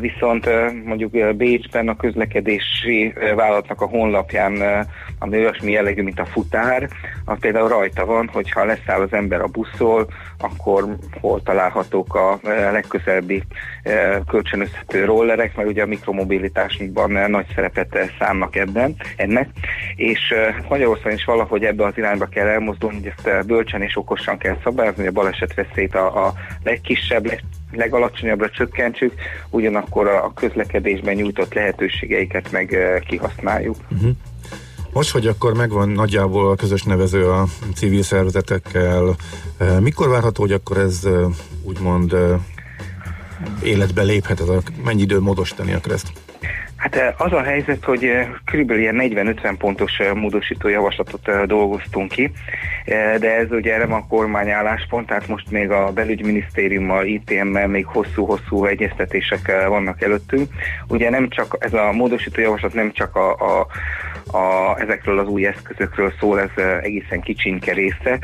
[0.00, 0.48] viszont
[0.84, 4.86] mondjuk Bécsben a közlekedési vállalatnak a honlapján,
[5.18, 6.88] ami olyasmi jellegű, mint a futár,
[7.24, 10.06] az például rajta van, hogyha leszáll az ember a buszról,
[10.38, 12.38] akkor hol találhatók a
[12.72, 13.42] legközelebbi
[14.26, 19.48] kölcsönözhető rollerek, mert ugye a mikromobilitásban nagy szerepet számnak ebben, ennek,
[19.96, 20.34] és
[20.68, 24.98] Magyarországon is valahogy ebbe az irányba kell elmozdulni, hogy ezt bölcsen és okosan kell szabályozni,
[24.98, 27.26] hogy a baleset veszélyt a, a legkisebb,
[27.72, 29.12] legalacsonyabbra csökkentsük,
[29.50, 32.76] ugyanakkor a közlekedésben nyújtott lehetőségeiket meg
[33.08, 33.76] kihasználjuk.
[33.90, 34.10] Uh-huh.
[34.92, 39.16] Most, hogy akkor megvan nagyjából a közös nevező a civil szervezetekkel,
[39.80, 41.08] mikor várható, hogy akkor ez
[41.62, 42.16] úgymond
[43.62, 46.12] életbe léphet, ez a, mennyi idő módosítani akar ezt?
[46.80, 48.10] Hát az a helyzet, hogy
[48.44, 52.32] körülbelül ilyen 40-50 pontos módosító javaslatot dolgoztunk ki,
[53.18, 58.64] de ez ugye nem a kormány álláspont, tehát most még a belügyminisztériummal, ITM-mel még hosszú-hosszú
[58.64, 60.48] egyeztetések vannak előttünk.
[60.88, 63.66] Ugye nem csak ez a módosító javaslat nem csak a, a
[64.32, 68.18] a, ezekről az új eszközökről szól, ez egészen kicsinke része.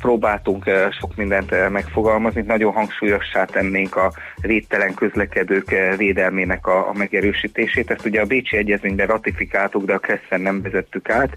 [0.00, 0.64] Próbáltunk
[1.00, 7.90] sok mindent megfogalmazni, nagyon hangsúlyossá tennénk a védtelen közlekedők védelmének a, a megerősítését.
[7.90, 11.30] Ezt ugye a Bécsi Egyezményben ratifikáltuk, de a Kresszen nem vezettük át.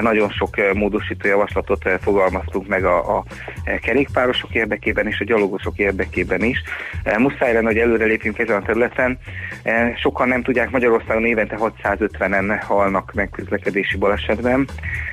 [0.00, 3.24] Nagyon sok módosító javaslatot fogalmaztunk meg a, a
[3.82, 6.62] kerékpárosok érdekében és a gyalogosok érdekében is.
[7.18, 9.18] Muszáj lenne, hogy előrelépjünk ezen a területen.
[9.96, 14.68] Sokan nem tudják, Magyarországon évente 650-en halnak meg közlekedési balesetben.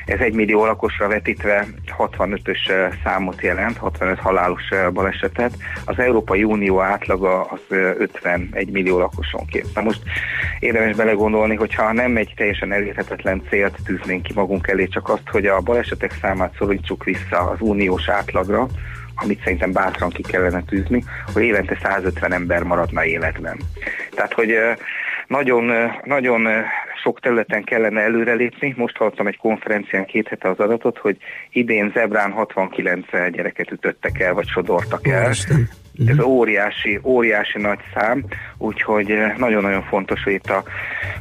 [0.06, 1.66] Ez egy millió lakosra vetítve
[1.98, 5.54] 65-ös számot jelent, 65 halálos balesetet.
[5.86, 9.68] Az Európai Unió átlaga az 51 millió lakosonként.
[9.76, 10.02] Na most
[10.60, 15.46] érdemes belegondolni, hogyha nem egy teljesen elérhetetlen célt tűznénk ki magunk elé, csak azt, hogy
[15.46, 18.68] a balesetek számát szorítsuk vissza az uniós átlagra,
[19.16, 21.04] amit szerintem bátran ki kellene tűzni,
[21.34, 23.58] hogy évente 150 ember maradna életben.
[24.16, 24.54] Tehát, hogy
[25.30, 25.72] nagyon,
[26.04, 26.48] nagyon
[27.04, 28.74] sok területen kellene előrelépni.
[28.78, 31.18] Most hallottam egy konferencián két hete az adatot, hogy
[31.52, 35.34] idén Zebrán 69 gyereket ütöttek el, vagy sodortak el.
[36.00, 36.18] Isten.
[36.18, 36.32] Ez mhm.
[36.32, 38.24] óriási, óriási nagy szám,
[38.58, 40.64] úgyhogy eh, nagyon-nagyon fontos, hogy itt a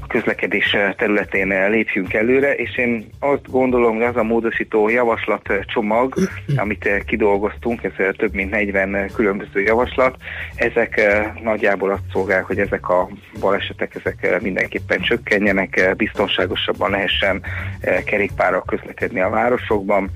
[0.08, 5.52] közlekedés eh, területén eh, lépjünk előre, és én azt gondolom, hogy az a módosító javaslat
[5.66, 6.14] csomag,
[6.56, 10.16] amit kidolgoztunk, ez több mint 40 különböző javaslat,
[10.54, 11.00] ezek
[11.42, 13.08] nagyjából azt szolgál, hogy ezek a
[13.40, 17.42] balesetek ezek mindenképpen csökkenjenek, biztonságosabban lehessen
[18.04, 20.10] kerékpárral közlekedni a városokban.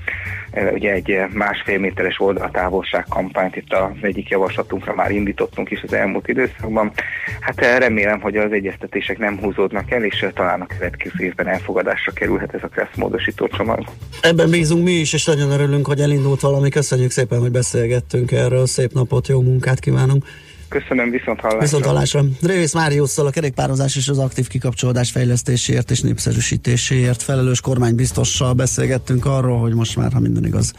[0.72, 6.28] Ugye egy másfél méteres oldaltávolság kampányt itt az egyik javaslatunkra már indítottunk is az elmúlt
[6.28, 6.92] időszakban.
[7.40, 12.54] Hát remélem, hogy az egyeztetések nem húzódnak el, és talán a következő évben elfogadásra kerülhet
[12.54, 13.84] ez a KRESZ módosító csomag.
[14.20, 16.68] Ebben bízunk mi is, és nagyon örülünk, hogy elindult valami.
[16.68, 18.66] Köszönjük szépen, hogy beszélgettünk erről.
[18.66, 20.24] Szép napot, jó munkát kívánunk!
[20.72, 21.60] Köszönöm, viszont hallásra.
[21.60, 22.24] Viszont hallásra.
[22.42, 29.60] Révész Máriusszal a kerékpározás és az aktív kikapcsolódás fejlesztéséért és népszerűsítéséért felelős kormánybiztossal beszélgettünk arról,
[29.60, 30.72] hogy most már, ha minden igaz,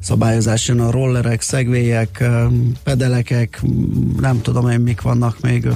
[0.00, 2.24] szabályozás jön a rollerek, szegvélyek,
[2.84, 3.60] pedelekek,
[4.20, 5.68] nem tudom én mik vannak még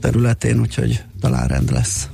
[0.00, 2.08] területén, úgyhogy talán rend lesz.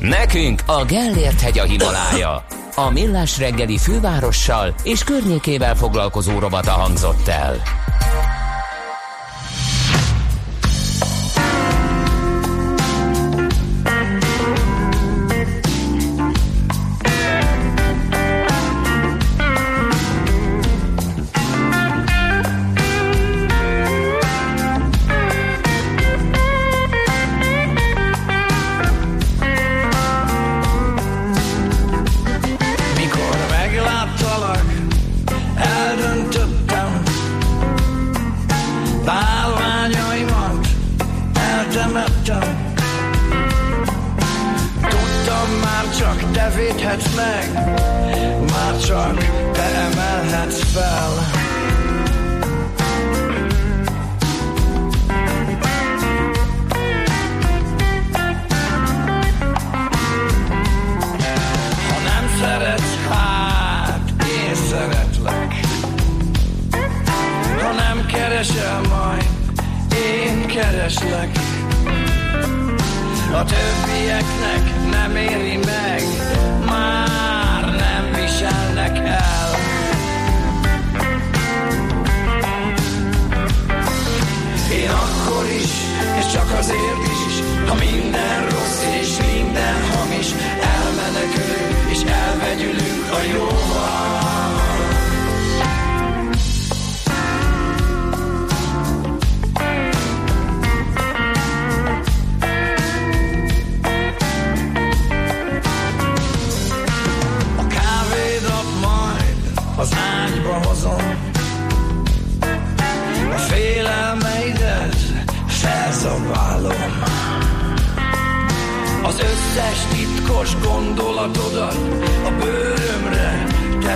[0.00, 2.44] Nekünk a Gellért hegy a Himalája.
[2.74, 7.62] A Millás reggeli fővárossal és környékével foglalkozó robata hangzott el.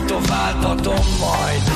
[0.06, 1.73] Tetováltatom majd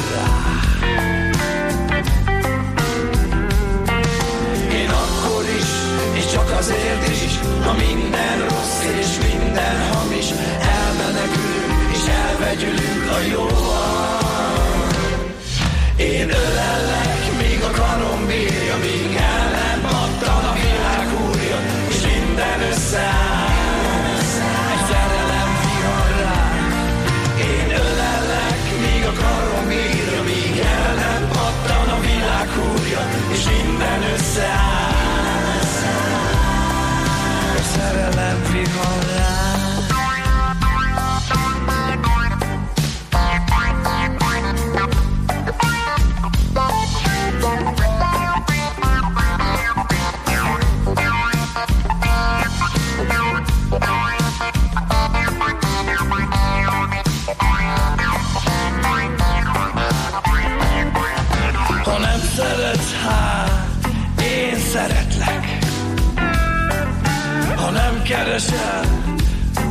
[68.39, 68.85] keresel,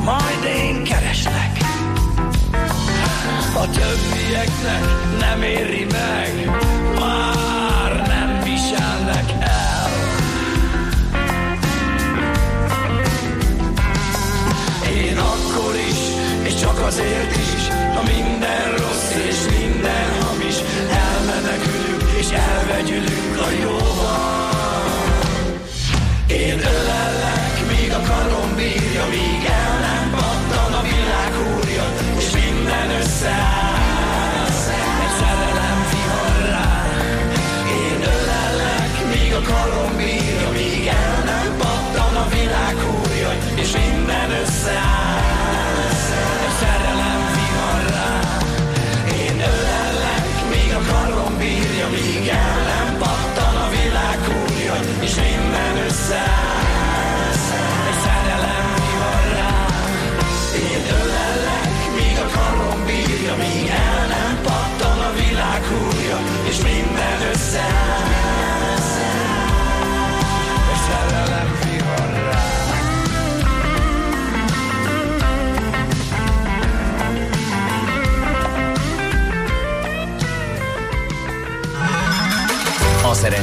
[0.03, 1.57] majd én kereslek.
[3.55, 4.83] A többieknek
[5.19, 6.66] nem éri meg,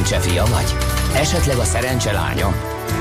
[0.05, 0.75] szerencse fia vagy?
[1.15, 2.53] Esetleg a szerencse lánya?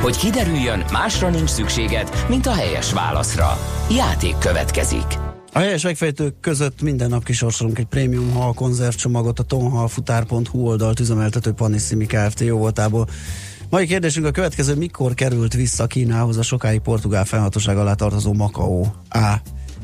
[0.02, 3.58] Hogy kiderüljön, másra nincs szükséged, mint a helyes válaszra.
[3.90, 5.04] Játék következik.
[5.52, 11.52] A helyes megfejtők között minden nap kisorsolunk egy prémium hal konzervcsomagot a tonhalfutár.hu oldalt üzemeltető
[11.52, 12.40] Panissimi Kft.
[12.40, 13.08] jóvoltából.
[13.70, 18.82] Mai kérdésünk a következő, mikor került vissza Kínához a sokáig portugál fennhatóság alá tartozó Macau?
[19.08, 19.34] A.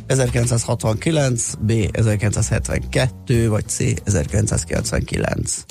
[0.06, 1.72] 1969, B.
[1.92, 3.78] 1972, vagy C.
[4.04, 5.64] 1999.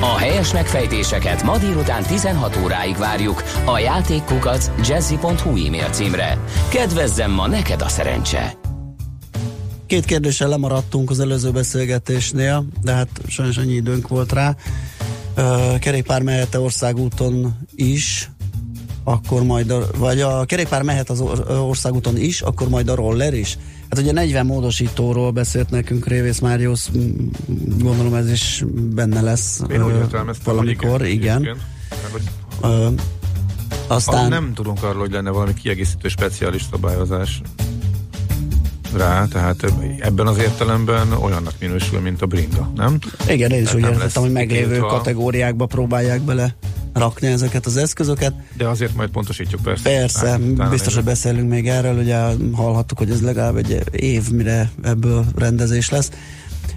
[0.00, 6.38] A helyes megfejtéseket ma délután 16 óráig várjuk a játékkukac jazzy.hu e-mail címre.
[6.68, 8.54] Kedvezzem ma neked a szerencse!
[9.86, 14.56] Két kérdéssel lemaradtunk az előző beszélgetésnél, de hát sajnos annyi időnk volt rá.
[15.34, 18.30] Ö, kerékpár mehet országúton is,
[19.04, 23.58] akkor majd, vagy a kerékpár mehet az or- országúton is, akkor majd a roller is.
[23.92, 26.90] Hát ugye 40 módosítóról beszélt nekünk Révész Máriusz,
[27.78, 28.64] gondolom ez is
[28.94, 31.40] benne lesz Én úgy értelmeztem, valamikor, igen.
[31.40, 31.56] igen.
[32.12, 32.22] Hogy
[32.62, 32.88] Ö,
[33.86, 34.28] Aztán...
[34.28, 37.40] nem tudunk arról, hogy lenne valami kiegészítő speciális szabályozás
[38.96, 42.98] rá, tehát ebben az értelemben olyannak minősül, mint a bringa, nem?
[43.28, 44.86] igen, én is Tehát úgy értettem, hogy meglévő kitiltva.
[44.86, 46.54] kategóriákba próbálják bele
[46.92, 48.34] rakni ezeket az eszközöket.
[48.56, 49.82] De azért majd pontosítjuk persze.
[49.82, 52.18] Persze, Á, utána biztos, hogy beszélünk még erről, ugye
[52.52, 56.10] hallhattuk, hogy ez legalább egy év, mire ebből rendezés lesz.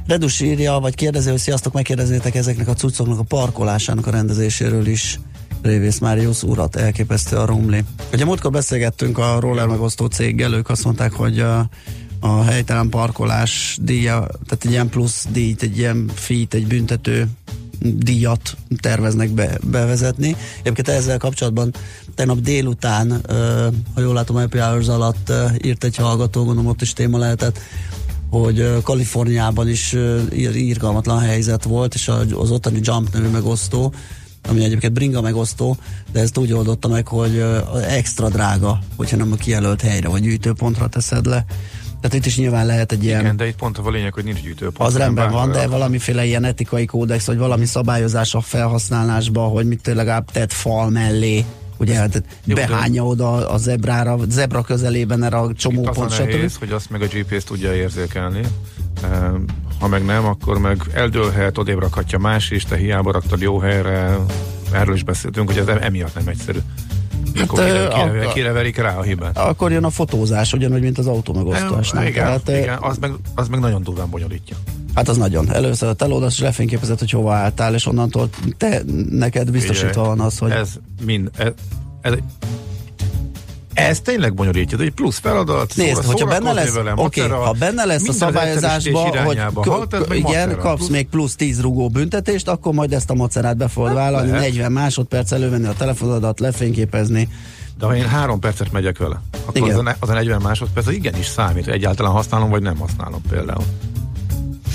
[0.07, 5.19] Redus írja, vagy kérdezi, hogy sziasztok, megkérdeznétek ezeknek a cuccoknak a parkolásának a rendezéséről is.
[5.61, 7.83] Révész Máriusz urat, elképesztő a rumli.
[8.13, 11.69] Ugye múltkor beszélgettünk a roller megosztó céggel, ők azt mondták, hogy a,
[12.19, 17.27] a helytelen parkolás díja, tehát egy ilyen plusz díjt, egy ilyen fit, egy büntető
[17.79, 20.35] díjat terveznek be, bevezetni.
[20.59, 21.73] Egyébként ezzel kapcsolatban
[22.15, 23.21] tegnap délután,
[23.93, 27.59] ha jól látom, happy hours alatt írt egy hallgató, gondolom ott is téma lehetett,
[28.29, 33.93] hogy Kaliforniában is ö, ír, írgalmatlan helyzet volt, és az ottani Jump nevű megosztó,
[34.47, 35.77] ami egyébként bringa megosztó,
[36.11, 37.43] de ezt úgy oldotta meg, hogy
[37.87, 41.45] extra drága, hogyha nem a kijelölt helyre vagy gyűjtőpontra teszed le.
[42.05, 43.19] Tehát itt is nyilván lehet egy ilyen...
[43.19, 44.89] Igen, de itt pont a lényeg, hogy nincs gyűjtőpont.
[44.89, 49.87] Az rendben van, de valamiféle ilyen etikai kódex, vagy valami szabályozás a felhasználásba, hogy mit
[49.87, 51.45] legalább tett fal mellé,
[51.77, 56.51] ugye, tehát Jó, de- behányja oda a zebrára, zebra közelében erre a csomópont, a nehéz,
[56.51, 56.59] stb.
[56.59, 58.41] hogy azt meg a GPS tudja érzékelni.
[59.03, 59.31] E,
[59.79, 64.17] Ha meg nem, akkor meg eldőlhet, odébb rakhatja más is, te hiába raktad jó helyre.
[64.71, 66.59] Erről is beszéltünk, hogy ez emiatt nem egyszerű.
[67.41, 69.37] Akkor ö, kire, kire, akkor- kire verik rá a hibát?
[69.37, 72.07] Akkor jön a fotózás, ugyanúgy, mint az autómegosztásnál.
[72.07, 74.55] igen, Tehát, igen az, meg, az meg nagyon durván bonyolítja.
[74.95, 75.51] Hát az nagyon.
[75.51, 80.37] Először a telódat, és lefényképezett, hogy hova álltál, és onnantól te, neked biztosítva van az,
[80.37, 80.51] hogy...
[80.51, 80.69] Ez
[81.05, 81.29] mind...
[81.37, 81.51] Ez,
[82.01, 82.13] ez,
[83.75, 85.75] ez tényleg bonyolítja, egy plusz feladat.
[85.75, 89.39] Nézd, szóra- hogyha benne lesz, vele, oké, macera, ha benne lesz a szabályozásba, hogy
[90.07, 90.61] meg igen, macera.
[90.61, 94.29] kapsz Plusz- még plusz 10 rugó büntetést, akkor majd ezt a macerát be fogod vállalni,
[94.29, 94.43] lehet.
[94.43, 97.29] 40 másodperc elővenni a telefonodat, lefényképezni.
[97.79, 99.69] De ha én három percet megyek vele, akkor Igen.
[99.69, 102.77] az a, ne- az a 40 másodperc az igenis számít, hogy egyáltalán használom, vagy nem
[102.77, 103.63] használom például.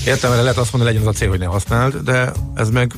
[0.07, 2.93] Értem, lehet azt mondani, legyen az a cél, hogy ne használd, de ez meg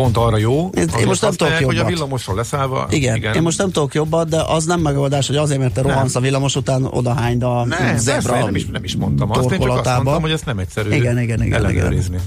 [0.00, 1.92] pont arra jó, Én- most nem tudok használják, hogy a jobbat.
[1.92, 2.86] villamosról leszállva.
[2.90, 5.82] Igen, igen, én most nem tudok jobbat, de az nem megoldás, hogy azért, mert te
[5.82, 9.50] rohansz a villamos után, odahányd a nem, zebra én nem is, nem is mondtam azt,
[9.50, 12.18] én csak azt mondtam, hogy ezt nem egyszerű Igen, igen, igen, ellenőrizni.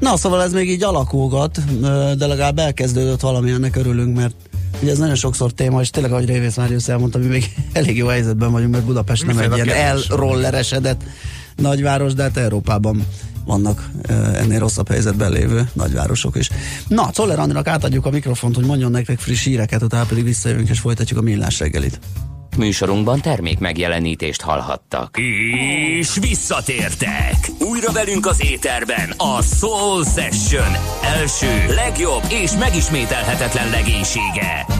[0.00, 1.80] Na, szóval ez még így alakulgat,
[2.16, 4.34] de legalább elkezdődött valami, ennek örülünk, mert
[4.82, 8.06] ugye ez nagyon sokszor téma, és tényleg, ahogy Révész Máriusz elmondta, mi még elég jó
[8.06, 11.02] helyzetben vagyunk, mert Budapest nem egy ilyen elrolleresedett
[11.56, 13.06] nagyváros, de hát Európában
[13.44, 13.90] vannak
[14.34, 16.50] ennél rosszabb helyzetben lévő nagyvárosok is.
[16.88, 20.80] Na, Czoller Andrinak átadjuk a mikrofont, hogy mondjon nektek friss híreket, utána pedig visszajövünk és
[20.80, 21.98] folytatjuk a millás reggelit.
[22.56, 25.16] Műsorunkban termék megjelenítést hallhattak.
[25.98, 27.50] És visszatértek!
[27.58, 34.79] Újra velünk az éterben a Soul Session első, legjobb és megismételhetetlen legénysége.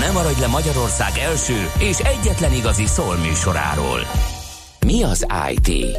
[0.00, 4.00] Ne maradj le Magyarország első és egyetlen igazi soul műsoráról.
[4.86, 5.98] Mi az IT?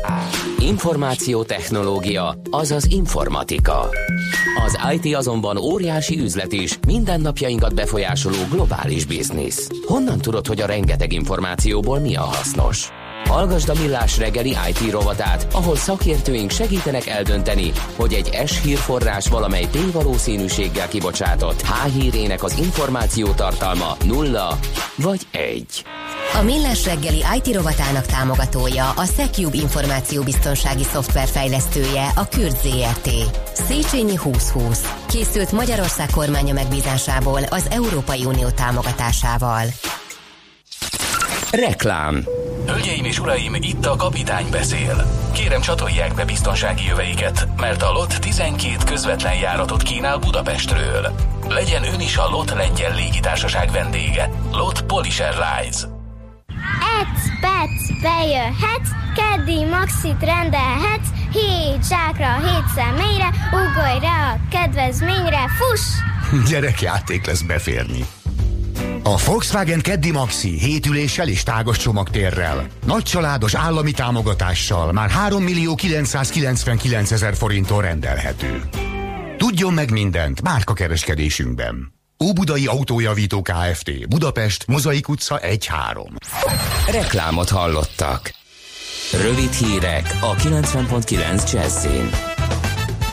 [0.59, 3.89] Információtechnológia, azaz informatika.
[4.65, 9.69] Az IT azonban óriási üzlet is, mindennapjainkat befolyásoló globális biznisz.
[9.87, 12.91] Honnan tudod, hogy a rengeteg információból mi a hasznos?
[13.25, 19.67] Hallgasd a Millás reggeli IT rovatát, ahol szakértőink segítenek eldönteni, hogy egy S hírforrás valamely
[19.71, 24.57] tévalószínűséggel kibocsátott H hírének az információ tartalma nulla
[24.95, 25.83] vagy egy.
[26.33, 33.09] A Millás reggeli IT rovatának támogatója a Secube információbiztonsági szoftver fejlesztője a Kürt ZRT.
[33.53, 34.93] Széchenyi 2020.
[35.07, 39.63] Készült Magyarország kormánya megbízásából az Európai Unió támogatásával.
[41.59, 42.23] Reklám
[42.67, 45.05] Hölgyeim és uraim, itt a kapitány beszél.
[45.33, 51.11] Kérem csatolják be biztonsági jöveiket, mert a LOT 12 közvetlen járatot kínál Budapestről.
[51.49, 54.29] Legyen ön is a LOT lengyel légitársaság vendége.
[54.51, 55.77] LOT Polish Airlines.
[56.99, 65.81] Ec, pec, bejöhetsz, keddi maxit rendelhetsz, hét zsákra, hét személyre, ugorj rá a kedvezményre, fuss!
[66.49, 68.05] Gyerekjáték lesz beférni.
[69.05, 72.67] A Volkswagen Keddi Maxi 7 üléssel és tágos csomagtérrel.
[72.85, 78.61] Nagy családos állami támogatással már 3 millió 999 ezer forinton rendelhető.
[79.37, 81.93] Tudjon meg mindent márka kereskedésünkben.
[82.23, 84.09] Óbudai Autójavító Kft.
[84.09, 85.57] Budapest, Mozaik utca 1-3.
[86.91, 88.33] Reklámot hallottak.
[89.21, 92.32] Rövid hírek a 90.9 Jazzin.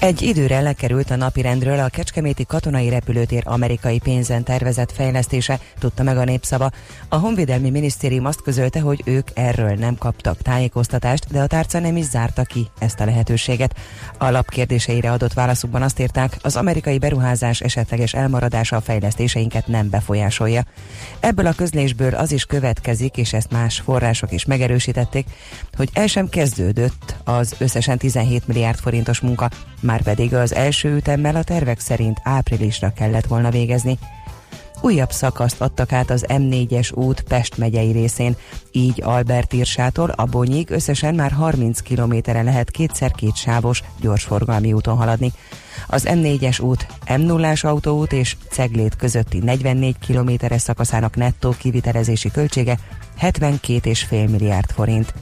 [0.01, 6.17] Egy időre lekerült a napirendről a Kecskeméti katonai repülőtér amerikai pénzen tervezett fejlesztése, tudta meg
[6.17, 6.71] a népszava.
[7.09, 11.97] A Honvédelmi Minisztérium azt közölte, hogy ők erről nem kaptak tájékoztatást, de a tárca nem
[11.97, 13.77] is zárta ki ezt a lehetőséget.
[14.19, 19.91] A lap kérdéseire adott válaszukban azt írták, az amerikai beruházás esetleges elmaradása a fejlesztéseinket nem
[19.91, 20.65] befolyásolja.
[21.21, 25.27] Ebből a közlésből az is következik, és ezt más források is megerősítették,
[25.77, 29.51] hogy el sem kezdődött az összesen 17 milliárd forintos munka,
[29.91, 33.99] már pedig az első ütemmel a tervek szerint áprilisra kellett volna végezni.
[34.81, 38.37] Újabb szakaszt adtak át az M4-es út Pest megyei részén,
[38.73, 45.33] így Albert Irsától a Bonyig összesen már 30 kilométerre lehet kétszer-két sávos gyorsforgalmi úton haladni.
[45.87, 52.79] Az M4-es út, M0-ás autóút és Ceglét közötti 44 kilométeres szakaszának nettó kivitelezési költsége
[53.21, 55.15] 72,5 milliárd forint.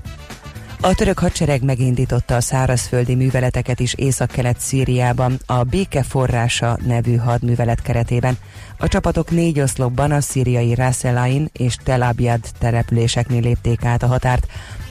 [0.80, 7.82] A török hadsereg megindította a szárazföldi műveleteket is észak-kelet Szíriában, a Béke forrása nevű hadművelet
[7.82, 8.38] keretében.
[8.78, 14.46] A csapatok négy oszlopban a szíriai Rasselain és Tel Abyad településeknél lépték át a határt.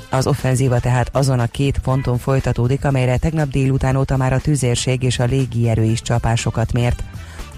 [0.09, 5.03] Az offenzíva tehát azon a két ponton folytatódik, amelyre tegnap délután óta már a tüzérség
[5.03, 7.03] és a légierő is csapásokat mért.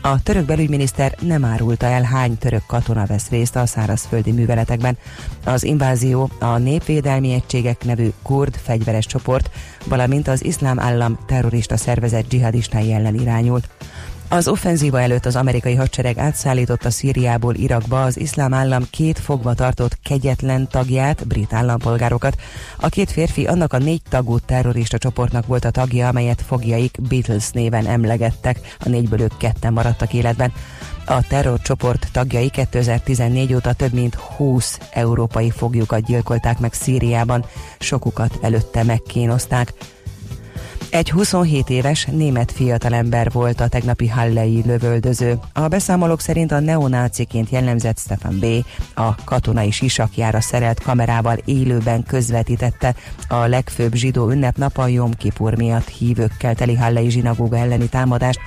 [0.01, 4.97] A török belügyminiszter nem árulta el, hány török katona vesz részt a szárazföldi műveletekben.
[5.45, 9.49] Az invázió a Népvédelmi Egységek nevű kurd fegyveres csoport,
[9.85, 13.69] valamint az iszlám állam terrorista szervezet dzsihadistái ellen irányult.
[14.31, 19.99] Az offenzíva előtt az amerikai hadsereg átszállította Szíriából Irakba az iszlám állam két fogva tartott
[20.03, 22.35] kegyetlen tagját, brit állampolgárokat.
[22.79, 27.49] A két férfi annak a négy tagú terrorista csoportnak volt a tagja, amelyet fogjaik Beatles
[27.49, 30.53] néven emlegettek, a négyből ők ketten maradtak életben.
[31.05, 37.45] A terrorcsoport tagjai 2014 óta több mint 20 európai foglyukat gyilkolták meg Szíriában,
[37.79, 39.73] sokukat előtte megkínozták.
[40.91, 45.39] Egy 27 éves német fiatalember volt a tegnapi hallei lövöldöző.
[45.53, 48.45] A beszámolók szerint a neonáciként jellemzett Stefan B.
[48.93, 52.95] a katonai sisakjára szerelt kamerával élőben közvetítette
[53.27, 58.39] a legfőbb zsidó ünnepnap a Jom Kipur miatt hívőkkel teli hallei zsinagóga elleni támadást,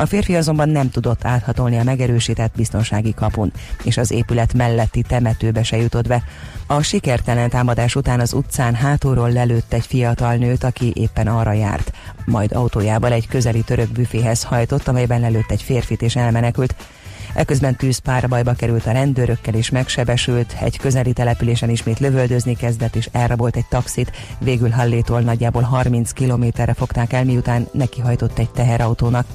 [0.00, 5.62] a férfi azonban nem tudott áthatolni a megerősített biztonsági kapun, és az épület melletti temetőbe
[5.62, 6.22] se jutott be.
[6.66, 11.92] A sikertelen támadás után az utcán hátulról lelőtt egy fiatal nőt, aki éppen arra járt.
[12.24, 16.74] Majd autójával egy közeli török büféhez hajtott, amelyben lelőtt egy férfit és elmenekült.
[17.34, 23.56] Eközben tűzpárbajba került a rendőrökkel és megsebesült, egy közeli településen ismét lövöldözni kezdett és elrabolt
[23.56, 29.26] egy taxit, végül Hallétól nagyjából 30 kilométerre fogták el, miután nekihajtott egy teherautónak.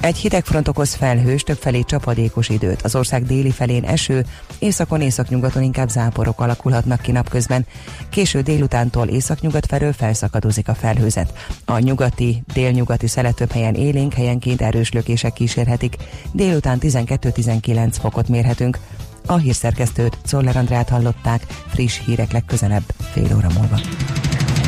[0.00, 2.82] Egy hidegfront okoz felhős, többfelé csapadékos időt.
[2.82, 4.24] Az ország déli felén eső,
[4.58, 7.66] északon északnyugaton inkább záporok alakulhatnak ki napközben.
[8.08, 11.32] Késő délutántól északnyugat felől felszakadozik a felhőzet.
[11.64, 15.96] A nyugati, délnyugati szelet több helyen élénk, helyenként erős lökések kísérhetik.
[16.32, 18.78] Délután 12-19 fokot mérhetünk.
[19.26, 23.80] A hírszerkesztőt Czoller Andrát hallották, friss hírek legközelebb fél óra múlva.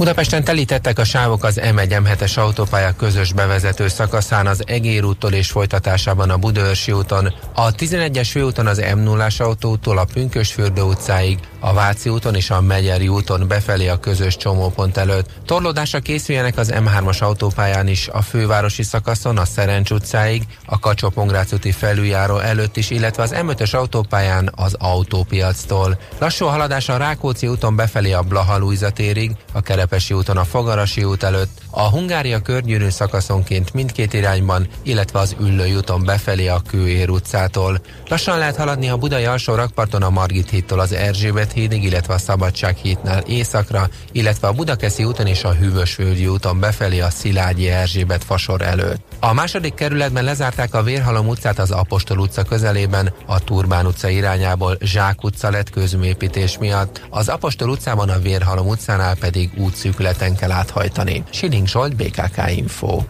[0.00, 6.30] Budapesten telítettek a sávok az M1-M7-es autópálya közös bevezető szakaszán az Egér úttól és folytatásában
[6.30, 12.34] a Budaörsi úton, a 11-es főúton az M0-as autótól a Pünkösfürdő utcáig, a Váci úton
[12.34, 15.30] és a Megyeri úton befelé a közös csomópont előtt.
[15.46, 21.12] Torlódásra készüljenek az M3-as autópályán is a fővárosi szakaszon a Szerencs utcáig, a kacsó
[21.52, 25.98] úti felüljáró előtt is, illetve az M5-ös autópályán az autópiactól.
[26.18, 29.60] Lassú a haladás a Rákóczi úton befelé a Blaha térig, a
[29.90, 35.74] Kerepesi úton a Fogarasi út előtt, a Hungária körgyűrű szakaszonként mindkét irányban, illetve az Üllői
[35.74, 37.80] úton befelé a Kőér utcától.
[38.08, 42.18] Lassan lehet haladni a Budai alsó rakparton a Margit hídtól az Erzsébet hídig, illetve a
[42.18, 48.24] Szabadság hídnál északra, illetve a Budakeszi úton és a Hűvösvölgyi úton befelé a Szilágyi Erzsébet
[48.24, 49.09] fasor előtt.
[49.22, 54.76] A második kerületben lezárták a Vérhalom utcát az Apostol utca közelében, a Turbán utca irányából
[54.80, 61.22] Zsák utca lett közműépítés miatt, az Apostol utcában a Vérhalom utcánál pedig útszűkületen kell áthajtani.
[61.30, 63.02] Siling Zsolt, BKK Info.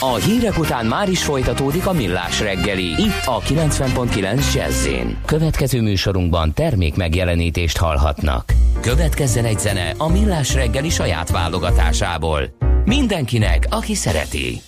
[0.00, 4.86] A hírek után már is folytatódik a millás reggeli, itt a 90.9 jazz
[5.24, 8.52] Következő műsorunkban termék megjelenítést hallhatnak.
[8.80, 12.42] Következzen egy zene a millás reggeli saját válogatásából.
[12.84, 14.60] Mindenkinek, aki szereti.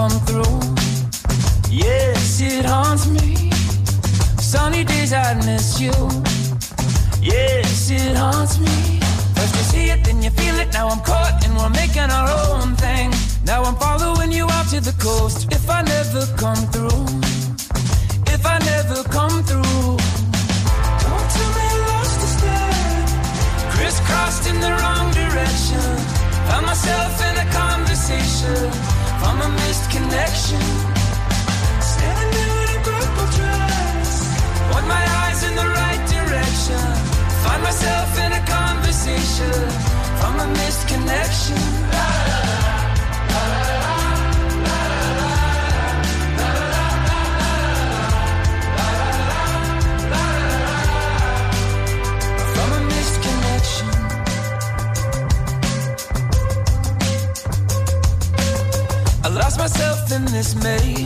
[0.00, 0.60] Come through.
[1.68, 3.50] Yes, it haunts me.
[4.52, 5.96] Sunny days I miss you.
[7.20, 8.76] Yes, it haunts me.
[9.36, 10.72] First you see it, then you feel it.
[10.72, 13.08] Now I'm caught and we're making our own thing.
[13.44, 15.38] Now I'm following you out to the coast.
[15.58, 17.02] If I never come through,
[18.34, 19.86] if I never come through,
[21.04, 23.04] don't tell me lost the step.
[23.74, 25.88] Crisscrossed in the wrong direction.
[26.48, 30.62] Found myself in a conversation from a missed connection.
[31.94, 34.10] Standing in a purple dress.
[34.72, 36.82] Want my eyes in the right direction.
[37.44, 39.58] Find myself in a conversation
[40.20, 41.60] from a missed connection.
[41.60, 42.79] From
[59.70, 60.98] myself in this maze.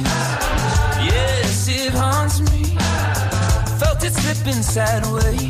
[1.11, 2.65] Yes, it haunts me.
[3.79, 5.43] Felt it slipping sideways.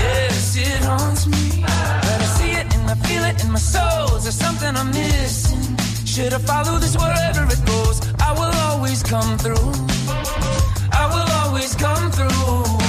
[0.00, 1.62] Yes, it haunts me.
[1.62, 4.16] But I see it and I feel it in my soul.
[4.16, 5.76] Is there something I'm missing?
[6.04, 8.00] Should I follow this wherever it goes?
[8.20, 9.72] I will always come through.
[10.92, 12.81] I will always come through.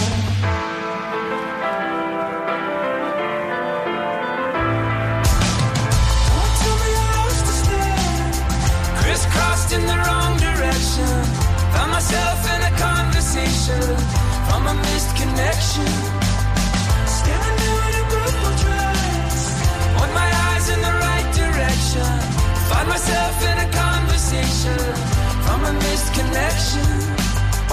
[9.34, 11.10] Crisscrossed in the wrong direction.
[11.74, 13.82] Found myself in a conversation
[14.48, 15.90] from a missed connection.
[17.08, 19.38] Standing in a purple dress.
[19.98, 22.10] Want my eyes in the right direction.
[22.70, 24.80] Find myself in a conversation
[25.46, 26.90] from a missed connection.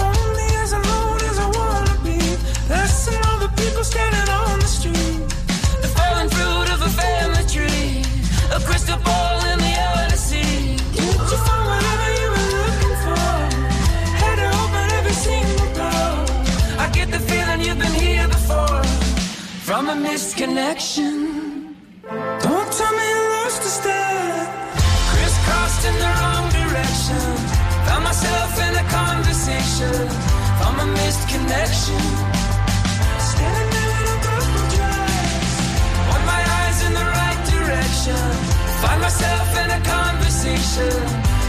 [0.01, 2.17] Only as alone as I wanna be.
[2.67, 5.21] There's some other people standing on the street.
[5.83, 8.01] The fallen fruit of a family tree.
[8.49, 9.40] A crystal ball
[19.91, 21.75] a missed connection.
[22.45, 24.47] Don't tell me lost a step.
[25.11, 27.23] Crisscrossed in the wrong direction.
[27.87, 29.97] Found myself in a conversation.
[30.59, 32.03] From a missed connection.
[33.31, 35.53] Standing there in a purple dress.
[36.09, 38.23] Want my eyes in the right direction.
[38.83, 40.93] Find myself in a conversation.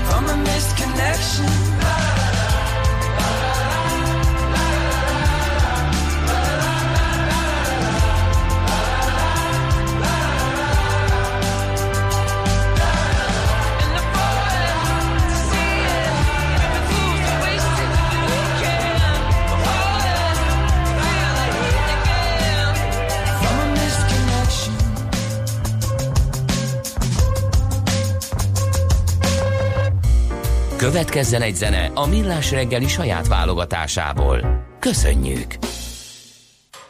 [0.09, 1.62] From a missed connection.
[30.83, 34.65] Következzen egy zene a Millás reggeli saját válogatásából.
[34.79, 35.57] Köszönjük!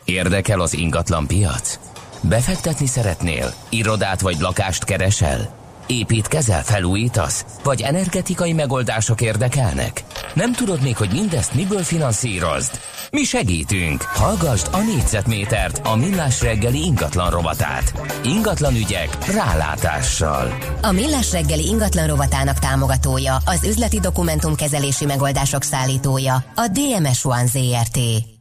[0.05, 1.79] Érdekel az ingatlan piac?
[2.21, 3.55] Befektetni szeretnél?
[3.69, 5.55] Irodát vagy lakást keresel?
[5.87, 7.45] Építkezel, felújítasz?
[7.63, 10.05] Vagy energetikai megoldások érdekelnek?
[10.35, 12.81] Nem tudod még, hogy mindezt miből finanszírozd?
[13.11, 14.03] Mi segítünk!
[14.03, 17.93] Hallgassd a négyzetmétert, a millás reggeli ingatlan rovatát.
[18.25, 20.59] Ingatlan ügyek rálátással.
[20.83, 28.32] A Millás reggeli ingatlan rovatának támogatója, az üzleti dokumentumkezelési megoldások szállítója, a DMS One ZRT.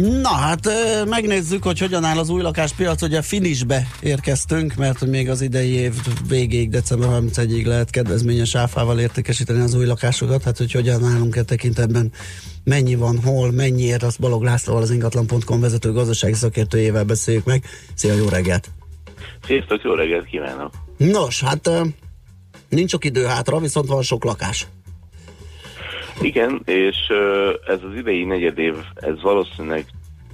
[0.00, 0.68] Na hát
[1.08, 5.94] megnézzük, hogy hogyan áll az új lakáspiac, ugye finisbe érkeztünk, mert még az idei év
[6.28, 11.42] végéig, december 31-ig lehet kedvezményes áfával értékesíteni az új lakásokat, hát hogy hogyan állunk e
[11.42, 12.12] tekintetben,
[12.64, 17.64] mennyi van, hol, mennyiért, azt Balog Lászlóval az ingatlan.com vezető gazdasági szakértőjével beszéljük meg.
[17.94, 18.70] Szia, jó reggelt!
[19.46, 20.72] Sziasztok, jó reggelt kívánok!
[20.96, 21.70] Nos, hát
[22.68, 24.66] nincs sok idő hátra, viszont van sok lakás.
[26.22, 26.96] Igen, és
[27.66, 29.84] ez az idei negyedév, ez valószínűleg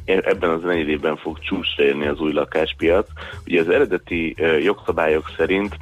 [0.04, 3.08] ebben az negyedében fog csúcsra érni az új lakáspiac.
[3.46, 5.76] Ugye az eredeti jogszabályok szerint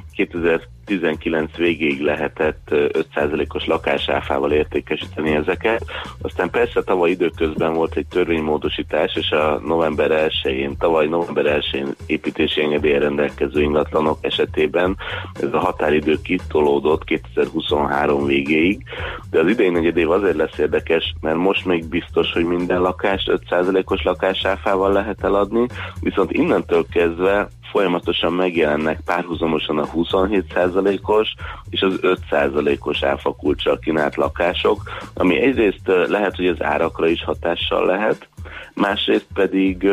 [0.85, 5.85] 2019 végéig lehetett ö, 5%-os lakásáfával értékesíteni ezeket.
[6.21, 12.61] Aztán persze tavaly időközben volt egy törvénymódosítás, és a november 1-én, tavaly november 1-én építési
[12.61, 14.97] engedélye rendelkező ingatlanok esetében
[15.33, 18.83] ez a határidő kitolódott 2023 végéig,
[19.29, 24.03] de az idei negyedév azért lesz érdekes, mert most még biztos, hogy minden lakást 5%-os
[24.03, 25.65] lakásáfával lehet eladni,
[25.99, 31.33] viszont innentől kezdve folyamatosan megjelennek párhuzamosan a 27%-os
[31.69, 34.81] és az 5%-os áfakulcsal kínált lakások,
[35.13, 38.27] ami egyrészt lehet, hogy az árakra is hatással lehet,
[38.73, 39.87] másrészt pedig,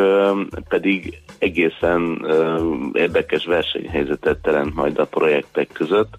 [0.69, 2.27] pedig egészen
[2.93, 6.15] érdekes versenyhelyzetet teremt majd a projektek között.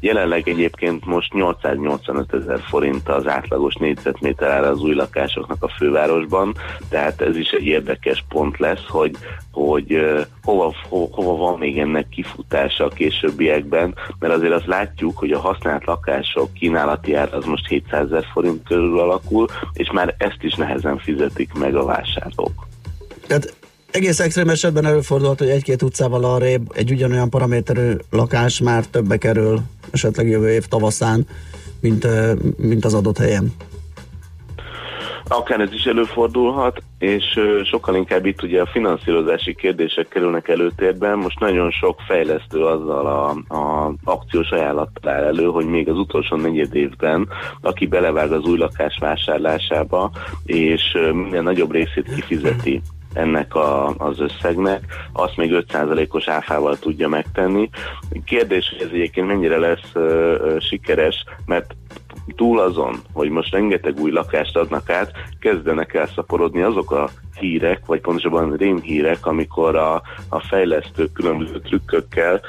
[0.00, 6.54] Jelenleg egyébként most 885 ezer forint az átlagos négyzetméter ára az új lakásoknak a fővárosban,
[6.88, 9.16] tehát ez is egy érdekes pont lesz, hogy,
[9.52, 15.32] hogy hova, ho, hova van még ennek kifutása a későbbiekben, mert azért azt látjuk, hogy
[15.32, 20.42] a használt lakások kínálati ára az most 700 ezer forint körül alakul, és már ezt
[20.42, 22.66] is nehezen fizetik meg a vásárlók.
[23.26, 23.54] Tehát
[23.90, 29.60] egész extrém esetben előfordulhat, hogy egy-két utcával arrébb egy ugyanolyan paraméterű lakás már többe kerül
[29.90, 31.26] esetleg jövő év tavaszán,
[31.80, 32.06] mint,
[32.56, 33.52] mint az adott helyen.
[35.28, 37.24] Akár ez is előfordulhat, és
[37.64, 41.18] sokkal inkább itt ugye a finanszírozási kérdések kerülnek előtérben.
[41.18, 46.36] Most nagyon sok fejlesztő azzal a, a akciós ajánlattal áll elő, hogy még az utolsó
[46.36, 47.28] negyed évben,
[47.60, 50.10] aki belevág az új lakás vásárlásába,
[50.44, 50.82] és
[51.12, 52.82] minden nagyobb részét kifizeti
[53.12, 57.70] ennek a, az összegnek, azt még 5%-os áfával tudja megtenni.
[58.24, 61.76] Kérdés, hogy ez egyébként mennyire lesz ö, ö, sikeres, mert
[62.36, 67.08] túl azon, hogy most rengeteg új lakást adnak át, kezdenek el szaporodni azok a
[67.38, 72.40] hírek, vagy pontosabban rémhírek, amikor a, a fejlesztők különböző trükkökkel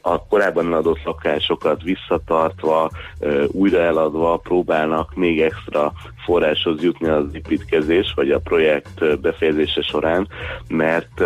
[0.00, 2.90] a korábban eladott lakásokat visszatartva,
[3.46, 5.92] újra eladva próbálnak még extra
[6.24, 10.28] forráshoz jutni az építkezés, vagy a projekt befejezése során,
[10.68, 11.20] mert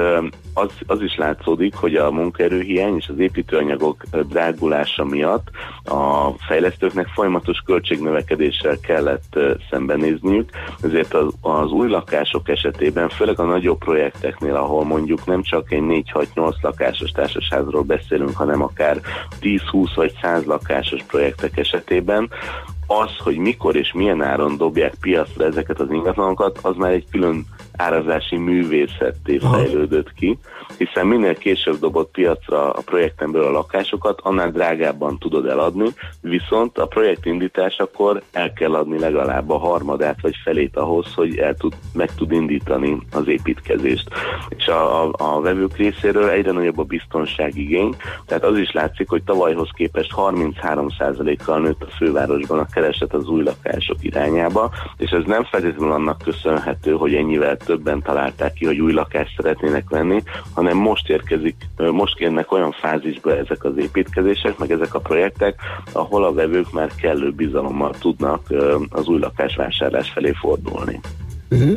[0.54, 5.48] az, az is látszódik, hogy a munkaerőhiány és az építőanyagok drágulása miatt
[5.84, 9.38] a fejlesztőknek folyamatos költségnövekedéssel kellett
[9.70, 10.50] szembenézniük,
[10.82, 11.88] ezért az, az új
[12.32, 18.36] lakások esetében, főleg a nagyobb projekteknél, ahol mondjuk nem csak egy 4-6-8 lakásos társasházról beszélünk,
[18.36, 19.00] hanem akár
[19.40, 22.30] 10-20 vagy 100 lakásos projektek esetében,
[22.86, 27.46] az, hogy mikor és milyen áron dobják piacra ezeket az ingatlanokat, az már egy külön
[27.78, 30.38] árazási művészetté fejlődött ki,
[30.78, 35.88] hiszen minél később dobott piacra a projektemből a lakásokat, annál drágábban tudod eladni,
[36.20, 41.54] viszont a projekt indításakor el kell adni legalább a harmadát vagy felét ahhoz, hogy el
[41.54, 44.08] tud, meg tud indítani az építkezést.
[44.48, 47.96] És a, a, a vevők részéről egyre nagyobb a biztonságigény,
[48.26, 53.42] tehát az is látszik, hogy tavalyhoz képest 33%-kal nőtt a fővárosban a kereset az új
[53.42, 58.92] lakások irányába, és ez nem feltétlenül annak köszönhető, hogy ennyivel többen találták ki, hogy új
[58.92, 60.22] lakást szeretnének venni,
[60.54, 65.60] hanem most érkezik, most kérnek olyan fázisba ezek az építkezések, meg ezek a projektek,
[65.92, 68.42] ahol a vevők már kellő bizalommal tudnak
[68.88, 71.00] az új lakásvásárlás felé fordulni.
[71.50, 71.76] Uh-huh.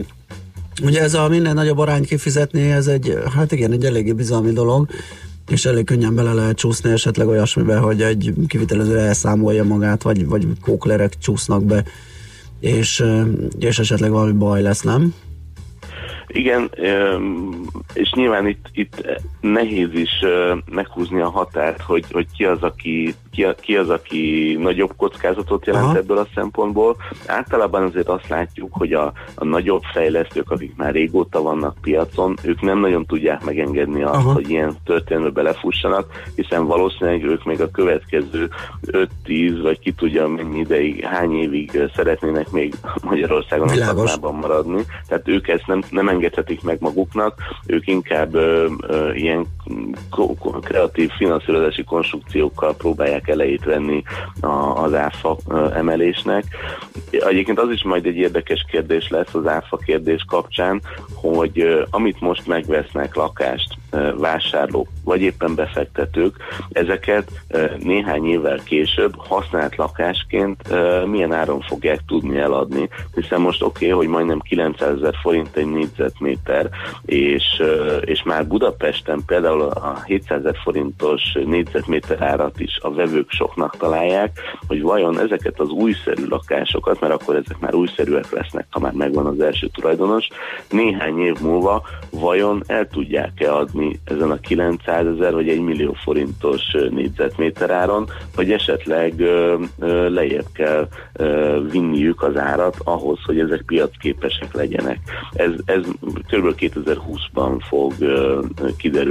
[0.84, 4.88] Ugye ez a minden nagyobb arány kifizetni, ez egy, hát igen, egy eléggé bizalmi dolog,
[5.48, 10.48] és elég könnyen bele lehet csúszni esetleg olyasmibe, hogy egy kivitelező elszámolja magát, vagy, vagy
[10.62, 11.84] kóklerek csúsznak be,
[12.60, 13.04] és,
[13.60, 15.14] és esetleg valami baj lesz, nem?
[16.32, 16.72] Igen,
[17.94, 20.10] és nyilván itt, itt nehéz is
[20.72, 25.86] meghúzni a határt, hogy, hogy ki, az, aki, ki, ki az, aki nagyobb kockázatot jelent
[25.86, 25.98] Aha.
[25.98, 26.96] ebből a szempontból.
[27.26, 32.62] Általában azért azt látjuk, hogy a, a nagyobb fejlesztők, akik már régóta vannak piacon, ők
[32.62, 34.34] nem nagyon tudják megengedni azt, Aha.
[34.34, 38.50] hogy ilyen történetbe belefussanak, hiszen valószínűleg ők még a következő
[39.26, 42.74] 5-10 vagy ki tudja mennyi ideig, hány évig szeretnének még
[43.04, 43.68] Magyarországon
[44.22, 44.86] a maradni.
[45.08, 47.36] Tehát ők ezt nem, nem engedhetik meg maguknak,
[47.66, 49.31] ők inkább ö, ö, ilyen
[50.62, 54.04] kreatív finanszírozási konstrukciókkal próbálják elejét venni
[54.76, 55.38] az áfa
[55.74, 56.44] emelésnek.
[57.12, 60.82] Egyébként az is majd egy érdekes kérdés lesz az áfa kérdés kapcsán,
[61.14, 63.74] hogy amit most megvesznek lakást
[64.18, 66.36] vásárlók, vagy éppen befektetők,
[66.72, 67.32] ezeket
[67.80, 70.64] néhány évvel később használt lakásként
[71.06, 75.72] milyen áron fogják tudni eladni, hiszen most oké, okay, hogy majdnem 900 ezer forint egy
[75.72, 76.70] négyzetméter,
[77.06, 77.44] és,
[78.02, 84.40] és már Budapesten például a 700 ezer forintos négyzetméter árat is a vevők soknak találják,
[84.68, 89.26] hogy vajon ezeket az újszerű lakásokat, mert akkor ezek már újszerűek lesznek, ha már megvan
[89.26, 90.28] az első tulajdonos,
[90.70, 96.62] néhány év múlva vajon el tudják-e adni ezen a 900 ezer vagy 1 millió forintos
[96.90, 99.58] négyzetméter áron, vagy esetleg ö,
[100.10, 100.88] lejjebb kell
[101.72, 105.00] vinniük az árat ahhoz, hogy ezek piacképesek legyenek.
[105.34, 105.84] Ez, ez
[106.28, 106.56] kb.
[106.58, 107.94] 2020-ban fog
[108.78, 109.11] kiderülni,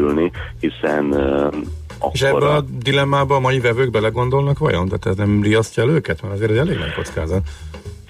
[0.61, 1.55] hiszen uh,
[1.99, 4.87] akkor És ebbe a dilemmába a mai vevők belegondolnak vajon?
[4.87, 6.23] Tehát ez nem riasztja el őket?
[6.23, 7.43] Mert azért ez elég nagy kockázat.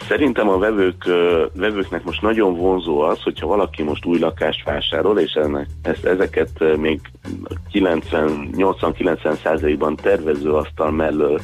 [0.09, 1.05] Szerintem a vevők,
[1.55, 6.77] vevőknek most nagyon vonzó az, hogyha valaki most új lakást vásárol, és ennek, ezt, ezeket
[6.77, 7.01] még
[7.73, 11.41] 80-90 százalékban tervező asztal mellől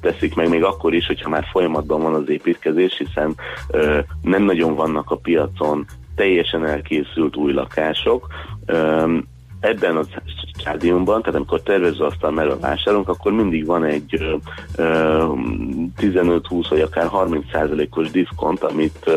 [0.00, 3.36] teszik meg, még akkor is, hogyha már folyamatban van az építkezés, hiszen
[4.22, 8.26] nem nagyon vannak a piacon teljesen elkészült új lakások.
[9.64, 10.02] Ebben a
[10.58, 14.36] stádiumban, tehát amikor tervezőasztal mellett vásárolunk, akkor mindig van egy ö,
[14.76, 15.24] ö,
[16.00, 19.10] 15-20 vagy akár 30 százalékos diszkont, amit,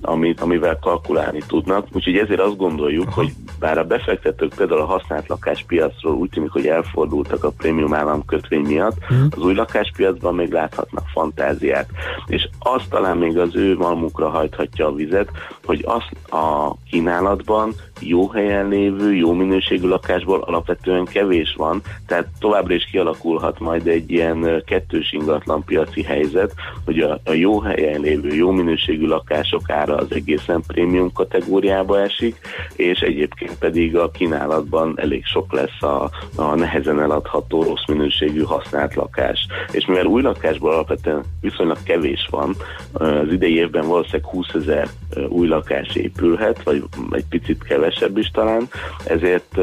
[0.00, 1.86] amit, amivel kalkulálni tudnak.
[1.92, 3.14] Úgyhogy ezért azt gondoljuk, Aha.
[3.14, 8.24] hogy bár a befektetők például a használt lakáspiacról úgy tűnik, hogy elfordultak a prémium állam
[8.24, 9.28] kötvény miatt, hmm.
[9.36, 11.88] az új lakáspiacban még láthatnak fantáziát.
[12.26, 15.30] És azt talán még az ő malmukra hajthatja a vizet,
[15.64, 22.74] hogy azt a kínálatban jó helyen lévő, jó minőségű lakásból alapvetően kevés van, tehát továbbra
[22.74, 26.54] is kialakulhat majd egy ilyen kettős ingatlan piaci helyzet,
[26.84, 32.36] hogy a, a jó helyen lévő, jó minőségű lakások ára az egészen prémium kategóriába esik,
[32.76, 38.94] és egyébként pedig a kínálatban elég sok lesz a, a nehezen eladható, rossz minőségű használt
[38.94, 39.46] lakás.
[39.72, 42.54] És mivel új lakásból alapvetően viszonylag kevés van,
[42.92, 44.88] az idei évben valószínűleg 20 ezer
[45.28, 48.68] új lakás épülhet, vagy egy picit kevesebb is talán,
[49.04, 49.58] ezért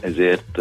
[0.00, 0.58] ezért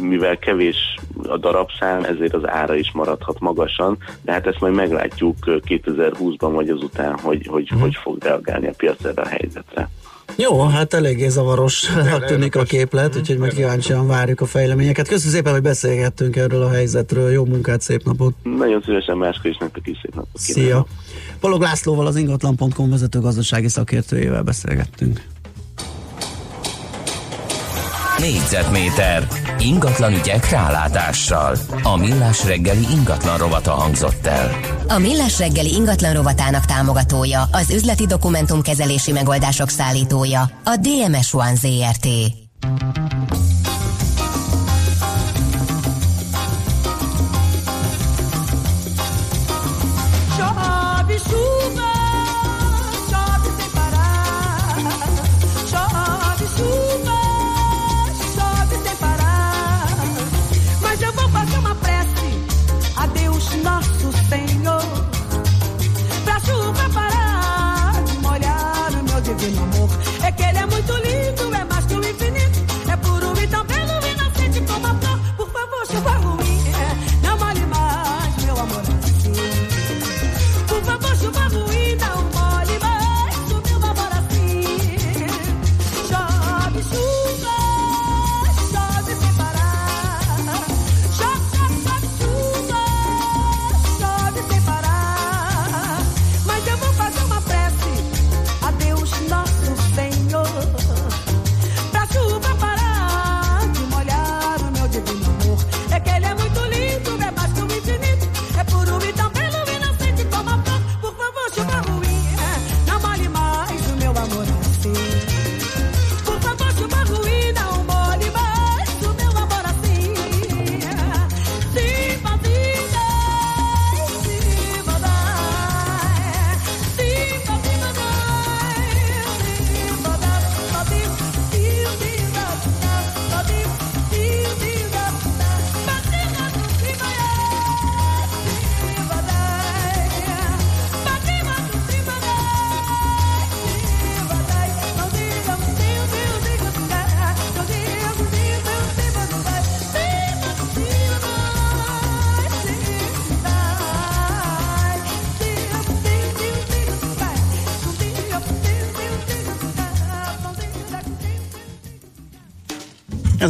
[0.00, 0.76] mivel kevés
[1.22, 6.68] a darabszám, ezért az ára is maradhat magasan, de hát ezt majd meglátjuk 2020-ban vagy
[6.68, 7.80] azután, hogy hogy, mm.
[7.80, 9.88] hogy fog reagálni a piac erre a helyzetre.
[10.36, 11.90] Jó, hát eléggé zavaros
[12.26, 15.08] tűnik a képlet, úgyhogy meg kíváncsian várjuk a fejleményeket.
[15.08, 17.30] Köszönöm szépen, hogy beszélgettünk erről a helyzetről.
[17.30, 18.34] Jó munkát, szép napot!
[18.42, 20.86] Nagyon szívesen máskor is nektek is szép napot kívánok.
[20.86, 20.86] Szia!
[21.40, 25.20] Balog Lászlóval az ingatlan.com vezető gazdasági szakértőjével beszélgettünk.
[28.18, 29.26] Négyzetméter
[29.58, 31.56] ingatlan ügyek rálátással.
[31.82, 34.50] A Millás reggeli ingatlan rovata hangzott el.
[34.88, 42.08] A Millás reggeli ingatlan rovatának támogatója, az üzleti dokumentumkezelési megoldások szállítója, a DMS One ZRT.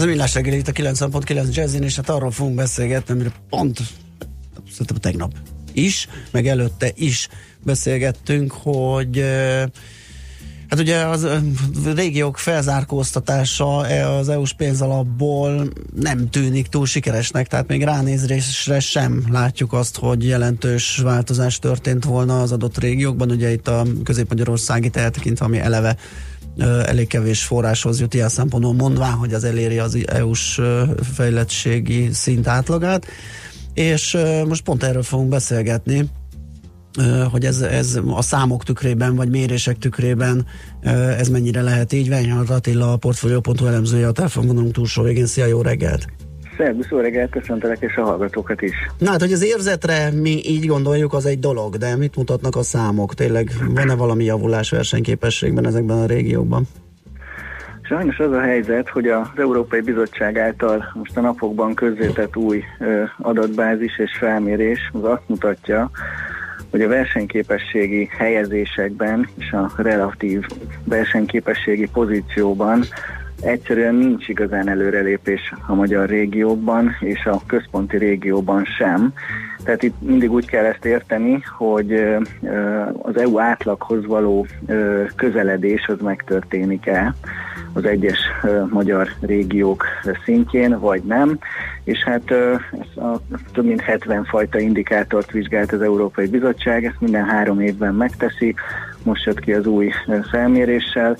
[0.05, 3.81] A millás reggeli itt a 90.9 Jazzin, és hát arról fogunk beszélgetni, amire pont
[4.71, 5.33] szerintem tegnap
[5.73, 7.29] is, meg előtte is
[7.63, 9.25] beszélgettünk, hogy
[10.69, 11.27] Hát ugye az
[11.95, 13.77] régiók felzárkóztatása
[14.19, 15.69] az EU-s pénzalapból
[16.01, 22.41] nem tűnik túl sikeresnek, tehát még ránézésre sem látjuk azt, hogy jelentős változás történt volna
[22.41, 23.31] az adott régiókban.
[23.31, 25.97] Ugye itt a közép-magyarországi eltekintve, ami eleve
[26.59, 30.61] elég kevés forráshoz jut ilyen szempontból mondván, hogy az eléri az EU-s
[31.15, 33.07] fejlettségi szint átlagát.
[33.75, 36.11] És most pont erről fogunk beszélgetni,
[37.31, 40.47] hogy ez, ez a számok tükrében, vagy mérések tükrében
[41.19, 42.09] ez mennyire lehet így.
[42.09, 45.27] Ványhalt Attila, a Portfolio.hu elemzője, a telefonvonalunk túlsó végén.
[45.27, 46.07] Szia, jó reggelt!
[46.57, 48.75] Szervusz, jó reggelt, köszöntelek, és a hallgatókat is.
[48.99, 52.63] Na hát, hogy az érzetre mi így gondoljuk, az egy dolog, de mit mutatnak a
[52.63, 53.15] számok?
[53.15, 56.69] Tényleg van-e valami javulás versenyképességben ezekben a régiókban?
[57.83, 62.63] Sajnos az a helyzet, hogy az Európai Bizottság által most a napokban közzétett új
[63.19, 65.91] adatbázis és felmérés az azt mutatja,
[66.71, 70.47] hogy a versenyképességi helyezésekben és a relatív
[70.85, 72.85] versenyképességi pozícióban
[73.45, 79.13] egyszerűen nincs igazán előrelépés a magyar régiókban, és a központi régióban sem.
[79.65, 81.93] Tehát itt mindig úgy kell ezt érteni, hogy
[83.03, 84.47] az EU átlaghoz való
[85.17, 87.15] közeledés az megtörténik-e
[87.73, 88.19] az egyes
[88.71, 89.85] magyar régiók
[90.25, 91.39] szintjén, vagy nem.
[91.85, 93.21] És hát ez a
[93.53, 98.55] több mint 70 fajta indikátort vizsgált az Európai Bizottság, ezt minden három évben megteszi,
[99.03, 99.91] most jött ki az új
[100.31, 101.17] felméréssel,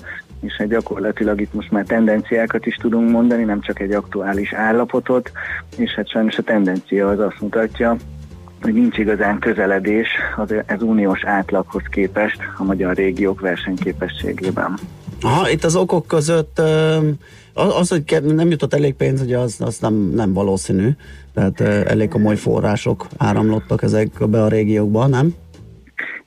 [0.57, 5.31] hát gyakorlatilag itt most már tendenciákat is tudunk mondani, nem csak egy aktuális állapotot,
[5.77, 7.95] és hát sajnos a tendencia az azt mutatja,
[8.61, 14.73] hogy nincs igazán közeledés az, az uniós átlaghoz képest a magyar régiók versenyképességében.
[15.21, 16.61] Aha, itt az okok között
[17.53, 20.89] az, hogy nem jutott elég pénz, ugye az, az nem, nem valószínű,
[21.33, 25.33] tehát elég komoly források áramlottak ezekbe a régiókba, nem?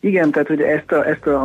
[0.00, 1.42] Igen, tehát hogy ezt, a, ezt a,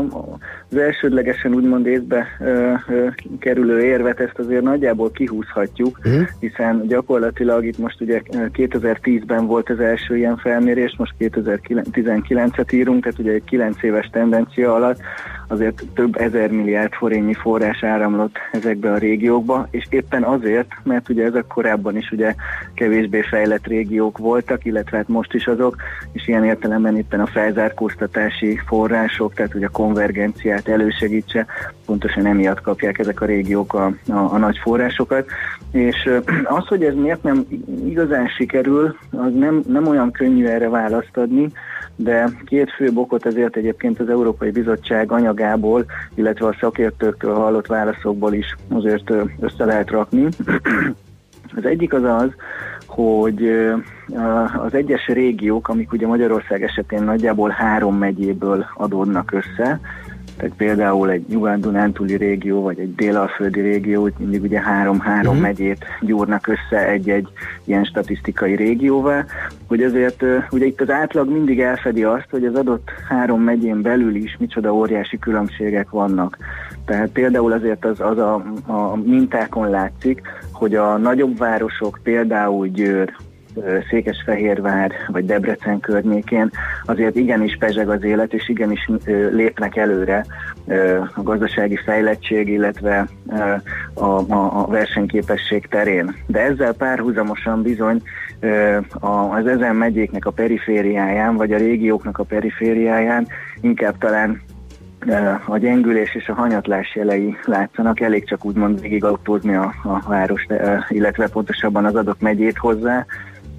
[0.69, 3.07] az elsődlegesen úgymond észbe ö, ö,
[3.39, 6.27] kerülő érvet, ezt azért nagyjából kihúzhatjuk, uh-huh.
[6.39, 13.19] hiszen gyakorlatilag itt most ugye 2010-ben volt az első ilyen felmérés, most 2019-et írunk, tehát
[13.19, 14.99] ugye egy 9 éves tendencia alatt
[15.47, 21.23] azért több ezer milliárd forintnyi forrás áramlott ezekbe a régiókba, és éppen azért, mert ugye
[21.23, 22.35] ezek korábban is ugye
[22.73, 25.75] kevésbé fejlett régiók voltak, illetve hát most is azok,
[26.11, 31.45] és ilyen értelemben éppen a felzárkóztatási források, tehát ugye a konvergenciát elősegítse,
[31.85, 35.25] pontosan emiatt kapják ezek a régiók a, a, a nagy forrásokat,
[35.71, 36.09] és
[36.57, 37.45] az, hogy ez miért nem
[37.85, 41.51] igazán sikerül, az nem, nem olyan könnyű erre választ adni,
[41.95, 48.33] de két fő okot ezért egyébként az Európai Bizottság anyagából, illetve a szakértőktől hallott válaszokból
[48.33, 50.27] is azért össze lehet rakni.
[51.55, 52.29] Az egyik az az,
[52.85, 53.49] hogy
[54.63, 59.79] az egyes régiók, amik ugye Magyarország esetén nagyjából három megyéből adódnak össze,
[60.37, 65.41] tehát például egy nyugat-dunántúli régió, vagy egy délalföldi régió, mindig ugye három-három uh-huh.
[65.41, 67.27] megyét gyúrnak össze egy-egy
[67.63, 69.25] ilyen statisztikai régióval,
[69.67, 74.15] hogy azért ugye itt az átlag mindig elfedi azt, hogy az adott három megyén belül
[74.15, 76.37] is micsoda óriási különbségek vannak.
[76.85, 78.33] Tehát például azért az, az a,
[78.65, 83.13] a mintákon látszik, hogy a nagyobb városok, például Győr,
[83.89, 86.51] Székesfehérvár vagy Debrecen környékén.
[86.85, 88.89] Azért igenis pezseg az élet, és igenis
[89.31, 90.25] lépnek előre
[91.15, 93.07] a gazdasági fejlettség, illetve
[93.93, 96.15] a, a, a versenyképesség terén.
[96.27, 98.01] De ezzel párhuzamosan bizony
[98.99, 103.27] az ezen megyéknek a perifériáján, vagy a régióknak a perifériáján
[103.61, 104.41] inkább talán
[105.45, 110.45] a gyengülés és a hanyatlás jelei látszanak, elég csak úgymond végigautózni a, a város,
[110.89, 113.05] illetve pontosabban az adott megyét hozzá,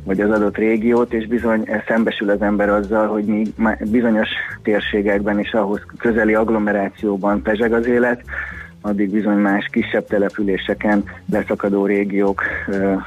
[0.05, 3.45] vagy az adott régiót, és bizony szembesül az ember azzal, hogy mi
[3.91, 4.29] bizonyos
[4.63, 8.23] térségekben és ahhoz közeli agglomerációban pezseg az élet,
[8.81, 12.43] addig bizony más kisebb településeken leszakadó régiók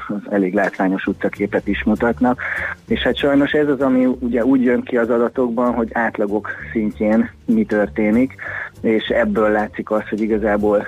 [0.08, 2.42] az elég látványos utcaképet is mutatnak.
[2.88, 7.30] És hát sajnos ez az, ami ugye úgy jön ki az adatokban, hogy átlagok szintjén
[7.48, 8.34] mi történik,
[8.80, 10.86] és ebből látszik az, hogy igazából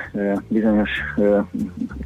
[0.49, 0.91] bizonyos,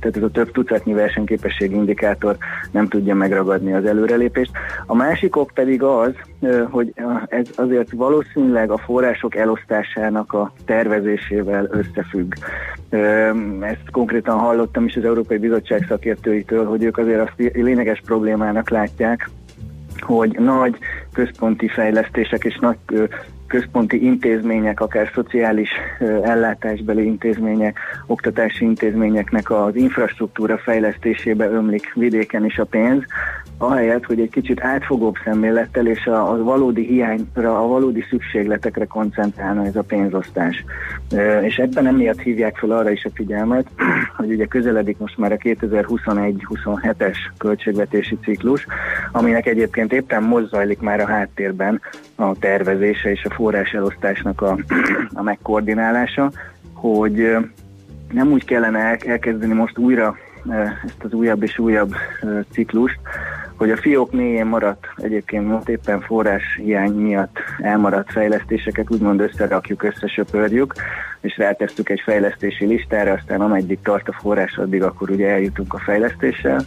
[0.01, 2.37] tehát ez a több tucatnyi versenyképességi indikátor
[2.71, 4.51] nem tudja megragadni az előrelépést.
[4.87, 6.13] A másik ok pedig az,
[6.71, 6.93] hogy
[7.29, 12.35] ez azért valószínűleg a források elosztásának a tervezésével összefügg.
[13.61, 19.31] Ezt konkrétan hallottam is az Európai Bizottság szakértőitől, hogy ők azért azt lényeges problémának látják,
[20.01, 20.79] hogy nagy
[21.13, 22.77] központi fejlesztések és nagy
[23.55, 25.69] központi intézmények, akár szociális
[26.23, 33.03] ellátásbeli intézmények, oktatási intézményeknek az infrastruktúra fejlesztésébe ömlik vidéken is a pénz,
[33.59, 39.65] ahelyett, hogy egy kicsit átfogóbb szemlélettel és a, a valódi hiányra, a valódi szükségletekre koncentrálna
[39.65, 40.65] ez a pénzosztás.
[41.43, 43.67] És ebben emiatt hívják fel arra is a figyelmet,
[44.17, 48.67] hogy ugye közeledik most már a 2021-27-es költségvetési ciklus,
[49.13, 51.81] aminek egyébként éppen most már a háttérben
[52.15, 54.59] a tervezése és a forrás elosztásnak a,
[55.15, 56.31] a megkoordinálása,
[56.73, 57.37] hogy
[58.13, 60.17] nem úgy kellene elkezdeni most újra
[60.85, 61.95] ezt az újabb és újabb
[62.51, 62.99] ciklust,
[63.65, 69.83] hogy a fiók mélyén maradt egyébként most éppen forrás hiány miatt elmaradt fejlesztéseket úgymond összerakjuk,
[69.83, 70.75] összesöpörjük,
[71.21, 75.79] és rátesztük egy fejlesztési listára, aztán ameddig tart a forrás, addig akkor ugye eljutunk a
[75.79, 76.65] fejlesztéssel,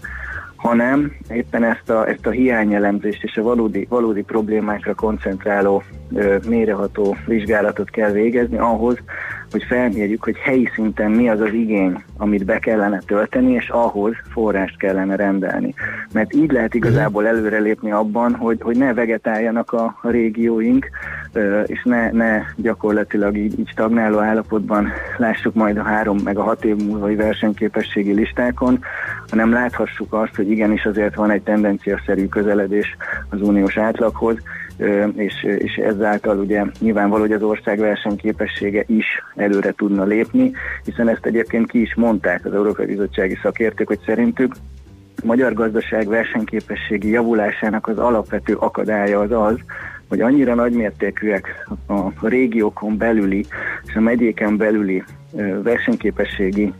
[0.55, 5.83] hanem éppen ezt a, ezt a hiányelemzést és a valódi, valódi problémákra koncentráló
[6.47, 8.97] méreható vizsgálatot kell végezni ahhoz,
[9.51, 14.13] hogy felmérjük, hogy helyi szinten mi az az igény, amit be kellene tölteni, és ahhoz
[14.29, 15.73] forrást kellene rendelni.
[16.13, 20.89] Mert így lehet igazából előrelépni abban, hogy, hogy ne vegetáljanak a, régióink,
[21.65, 26.65] és ne, ne gyakorlatilag így, így stagnáló állapotban lássuk majd a három meg a hat
[26.65, 28.79] év múlvai versenyképességi listákon,
[29.29, 32.95] hanem láthassuk azt, hogy igenis azért van egy tendenciaszerű közeledés
[33.29, 34.37] az uniós átlaghoz,
[35.15, 39.05] és, és ezáltal ugye nyilvánvaló, hogy az ország versenyképessége is
[39.35, 40.51] előre tudna lépni,
[40.83, 44.55] hiszen ezt egyébként ki is mondták az Európai Bizottsági szakértők, hogy szerintük
[45.21, 49.59] a magyar gazdaság versenyképességi javulásának az alapvető akadálya az az,
[50.07, 53.45] hogy annyira nagymértékűek a régiókon belüli
[53.85, 55.03] és a megyéken belüli
[55.63, 56.73] versenyképességi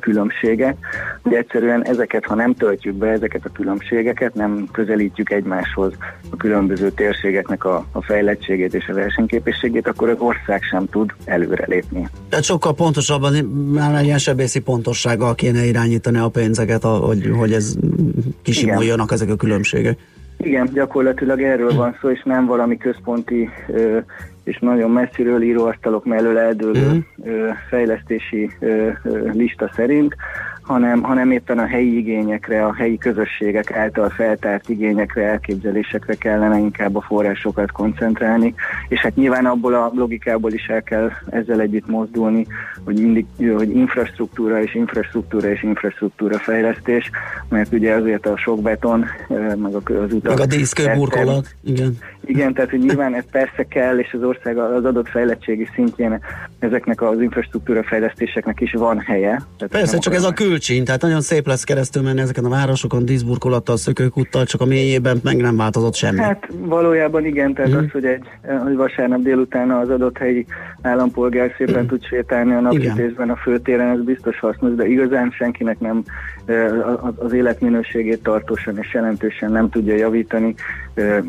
[0.00, 0.76] különbségek,
[1.22, 5.92] hogy egyszerűen ezeket, ha nem töltjük be, ezeket a különbségeket, nem közelítjük egymáshoz
[6.30, 12.08] a különböző térségeknek a, a fejlettségét és a versenyképességét, akkor az ország sem tud előrelépni.
[12.28, 13.32] Tehát sokkal pontosabban,
[13.72, 17.74] már ilyen sebészi pontossággal kéne irányítani a pénzeket, hogy, hogy ez
[18.42, 19.98] kisimuljanak ezek a különbségek.
[20.44, 23.98] Igen, gyakorlatilag erről van szó, és nem valami központi ö,
[24.44, 30.16] és nagyon messziről íróasztalok mellől eldőlő ö, fejlesztési ö, ö, lista szerint,
[30.64, 36.96] hanem, hanem éppen a helyi igényekre, a helyi közösségek által feltárt igényekre, elképzelésekre kellene inkább
[36.96, 38.54] a forrásokat koncentrálni,
[38.88, 42.46] és hát nyilván abból a logikából is el kell ezzel együtt mozdulni,
[42.84, 43.26] hogy mindig,
[43.56, 47.10] hogy infrastruktúra és infrastruktúra és infrastruktúra fejlesztés,
[47.48, 50.36] mert ugye azért a sok beton, ö, meg az utak...
[50.36, 51.98] Meg a díszkőburkolat, igen.
[52.26, 56.20] Igen, tehát hogy nyilván ez persze kell, és az ország az adott fejlettségi szintjén
[56.58, 59.28] ezeknek az infrastruktúra fejlesztéseknek is van helye.
[59.28, 63.04] Tehát Persze, csak ez a külcsín, tehát nagyon szép lesz keresztül menni ezeken a városokon,
[63.04, 66.18] díszburkolattal, szökőkuttal, csak a mélyében meg nem változott semmi.
[66.18, 68.24] Hát valójában igen, tehát az, hogy egy
[68.62, 70.46] hogy vasárnap délután az adott helyi
[70.82, 76.04] állampolgár szépen tud sétálni a napsütésben a főtéren, ez biztos hasznos, de igazán senkinek nem
[77.16, 80.54] az életminőségét tartósan és jelentősen nem tudja javítani,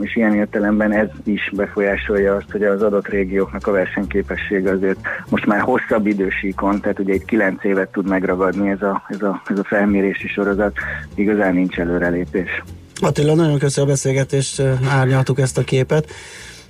[0.01, 4.99] és ilyen értelemben ez is befolyásolja azt, hogy az adott régióknak a versenyképessége azért
[5.29, 9.41] most már hosszabb idősíkon, tehát ugye itt kilenc évet tud megragadni ez a, ez a,
[9.47, 10.77] ez a felmérési sorozat,
[11.15, 12.63] igazán nincs előrelépés.
[13.01, 16.11] Attila, nagyon köszönöm a beszélgetést, árnyaltuk ezt a képet.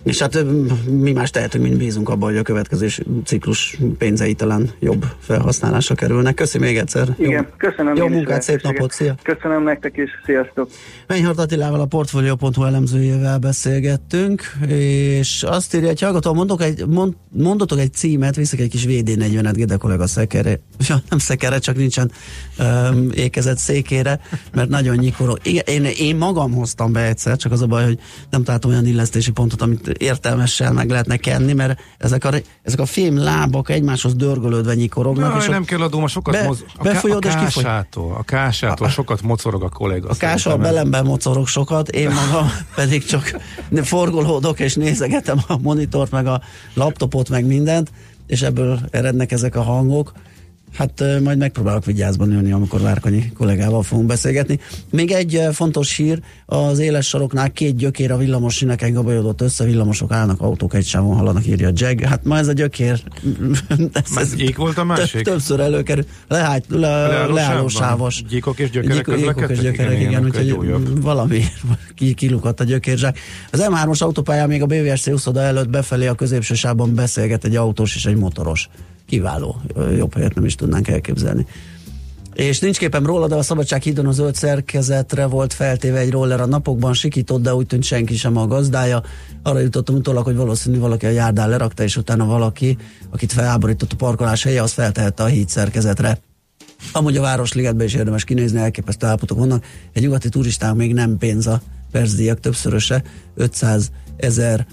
[0.05, 0.45] És hát
[0.89, 2.87] mi más tehetünk, mint bízunk abban, hogy a következő
[3.23, 6.33] ciklus pénzei talán jobb felhasználásra kerülnek.
[6.33, 7.07] Köszönöm még egyszer.
[7.17, 7.95] Igen, köszönöm.
[7.95, 9.15] Jó én is munkát, szép napot, szia!
[9.23, 10.69] Köszönöm nektek is, sziasztok!
[11.07, 17.79] Mennyhart Attilával a Portfolio.hu elemzőjével beszélgettünk, és azt írja, hogy hallgató, mondok egy, mond, mondotok
[17.79, 20.49] egy címet, viszek egy kis VD40-et Gede kollega szekere,
[20.87, 22.11] ja, nem szekere, csak nincsen
[22.59, 24.19] um, ékezett székére,
[24.53, 25.37] mert nagyon nyikoró.
[25.43, 27.99] Igen, én, én magam hoztam be egyszer, csak az a baj, hogy
[28.29, 32.29] nem találtam olyan illesztési pontot, amit értelmessel meg lehetne kenni, mert ezek a,
[32.61, 35.29] ezek a fém lábak egymáshoz dörgölődve nyikorognak.
[35.31, 36.63] Jaj, és nem kell adom, a sokat be- moz...
[36.67, 37.63] a, a befolyod kifoly.
[37.63, 40.09] kásától, a kásától sokat mocorog a kolléga.
[40.09, 40.73] A kással szerintem.
[40.73, 43.39] belemben mocorog sokat, én magam pedig csak
[43.83, 46.41] forgolódok és nézegetem a monitort, meg a
[46.73, 47.91] laptopot, meg mindent,
[48.27, 50.11] és ebből erednek ezek a hangok.
[50.75, 54.59] Hát majd megpróbálok vigyázban ülni, amikor Várkonyi kollégával fogunk beszélgetni.
[54.89, 60.11] Még egy fontos hír, az éles saroknál két gyökér a villamos sineken gabajodott össze, villamosok
[60.11, 62.01] állnak, autók egy sávon hallanak, írja Jag.
[62.01, 62.91] Hát ma ez a gyökér.
[63.93, 65.21] ez, Már gyík volt a másik?
[65.21, 66.05] Több, többször előkerül.
[66.27, 68.23] Lehágy, le, Leálló sávos.
[68.23, 70.57] Gyíkok és gyökerek Gyíkok, gyíkok és gyökerek, Igen, úgyhogy
[71.01, 71.43] valami
[71.95, 73.19] ki, kilukadt a gyökérzsák.
[73.51, 77.95] Az M3-os autópályán még a BVSC úszoda előtt befelé a középső sávban beszélget egy autós
[77.95, 78.69] és egy motoros.
[79.07, 79.61] Kiváló,
[79.97, 81.45] jobb helyet nem is tudnánk elképzelni.
[82.33, 86.41] És nincs képem róla, de a Szabadság hídon a zöld szerkezetre volt feltéve egy roller
[86.41, 89.03] a napokban, sikított, de úgy tűnt senki sem a gazdája.
[89.43, 92.77] Arra jutottam utólag, hogy valószínű valaki a járdán lerakta, és utána valaki,
[93.11, 96.19] akit felháborított a parkolás helye, az feltehette a híd szerkezetre.
[96.91, 99.65] Amúgy a Városligetben is érdemes kinézni, elképesztő állapotok vannak.
[99.93, 101.61] Egy nyugati turistának még nem pénz a
[101.91, 103.03] percdíjak többszöröse,
[103.35, 104.65] 500 ezer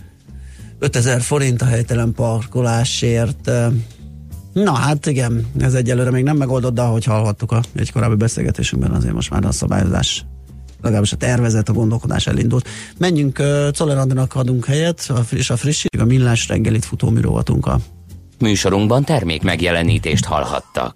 [0.79, 3.51] 5000 forint a helytelen parkolásért.
[4.53, 8.91] Na hát igen, ez egyelőre még nem megoldott, de ahogy hallhattuk a, egy korábbi beszélgetésünkben,
[8.91, 10.25] azért most már a szabályozás
[10.83, 12.69] legalábbis a tervezet, a gondolkodás elindult.
[12.99, 17.81] Menjünk, uh, Czoller adunk helyet, a friss, a friss, a millás reggelit futó műrovatunkkal.
[18.39, 20.91] Műsorunkban termék megjelenítést hallhattak.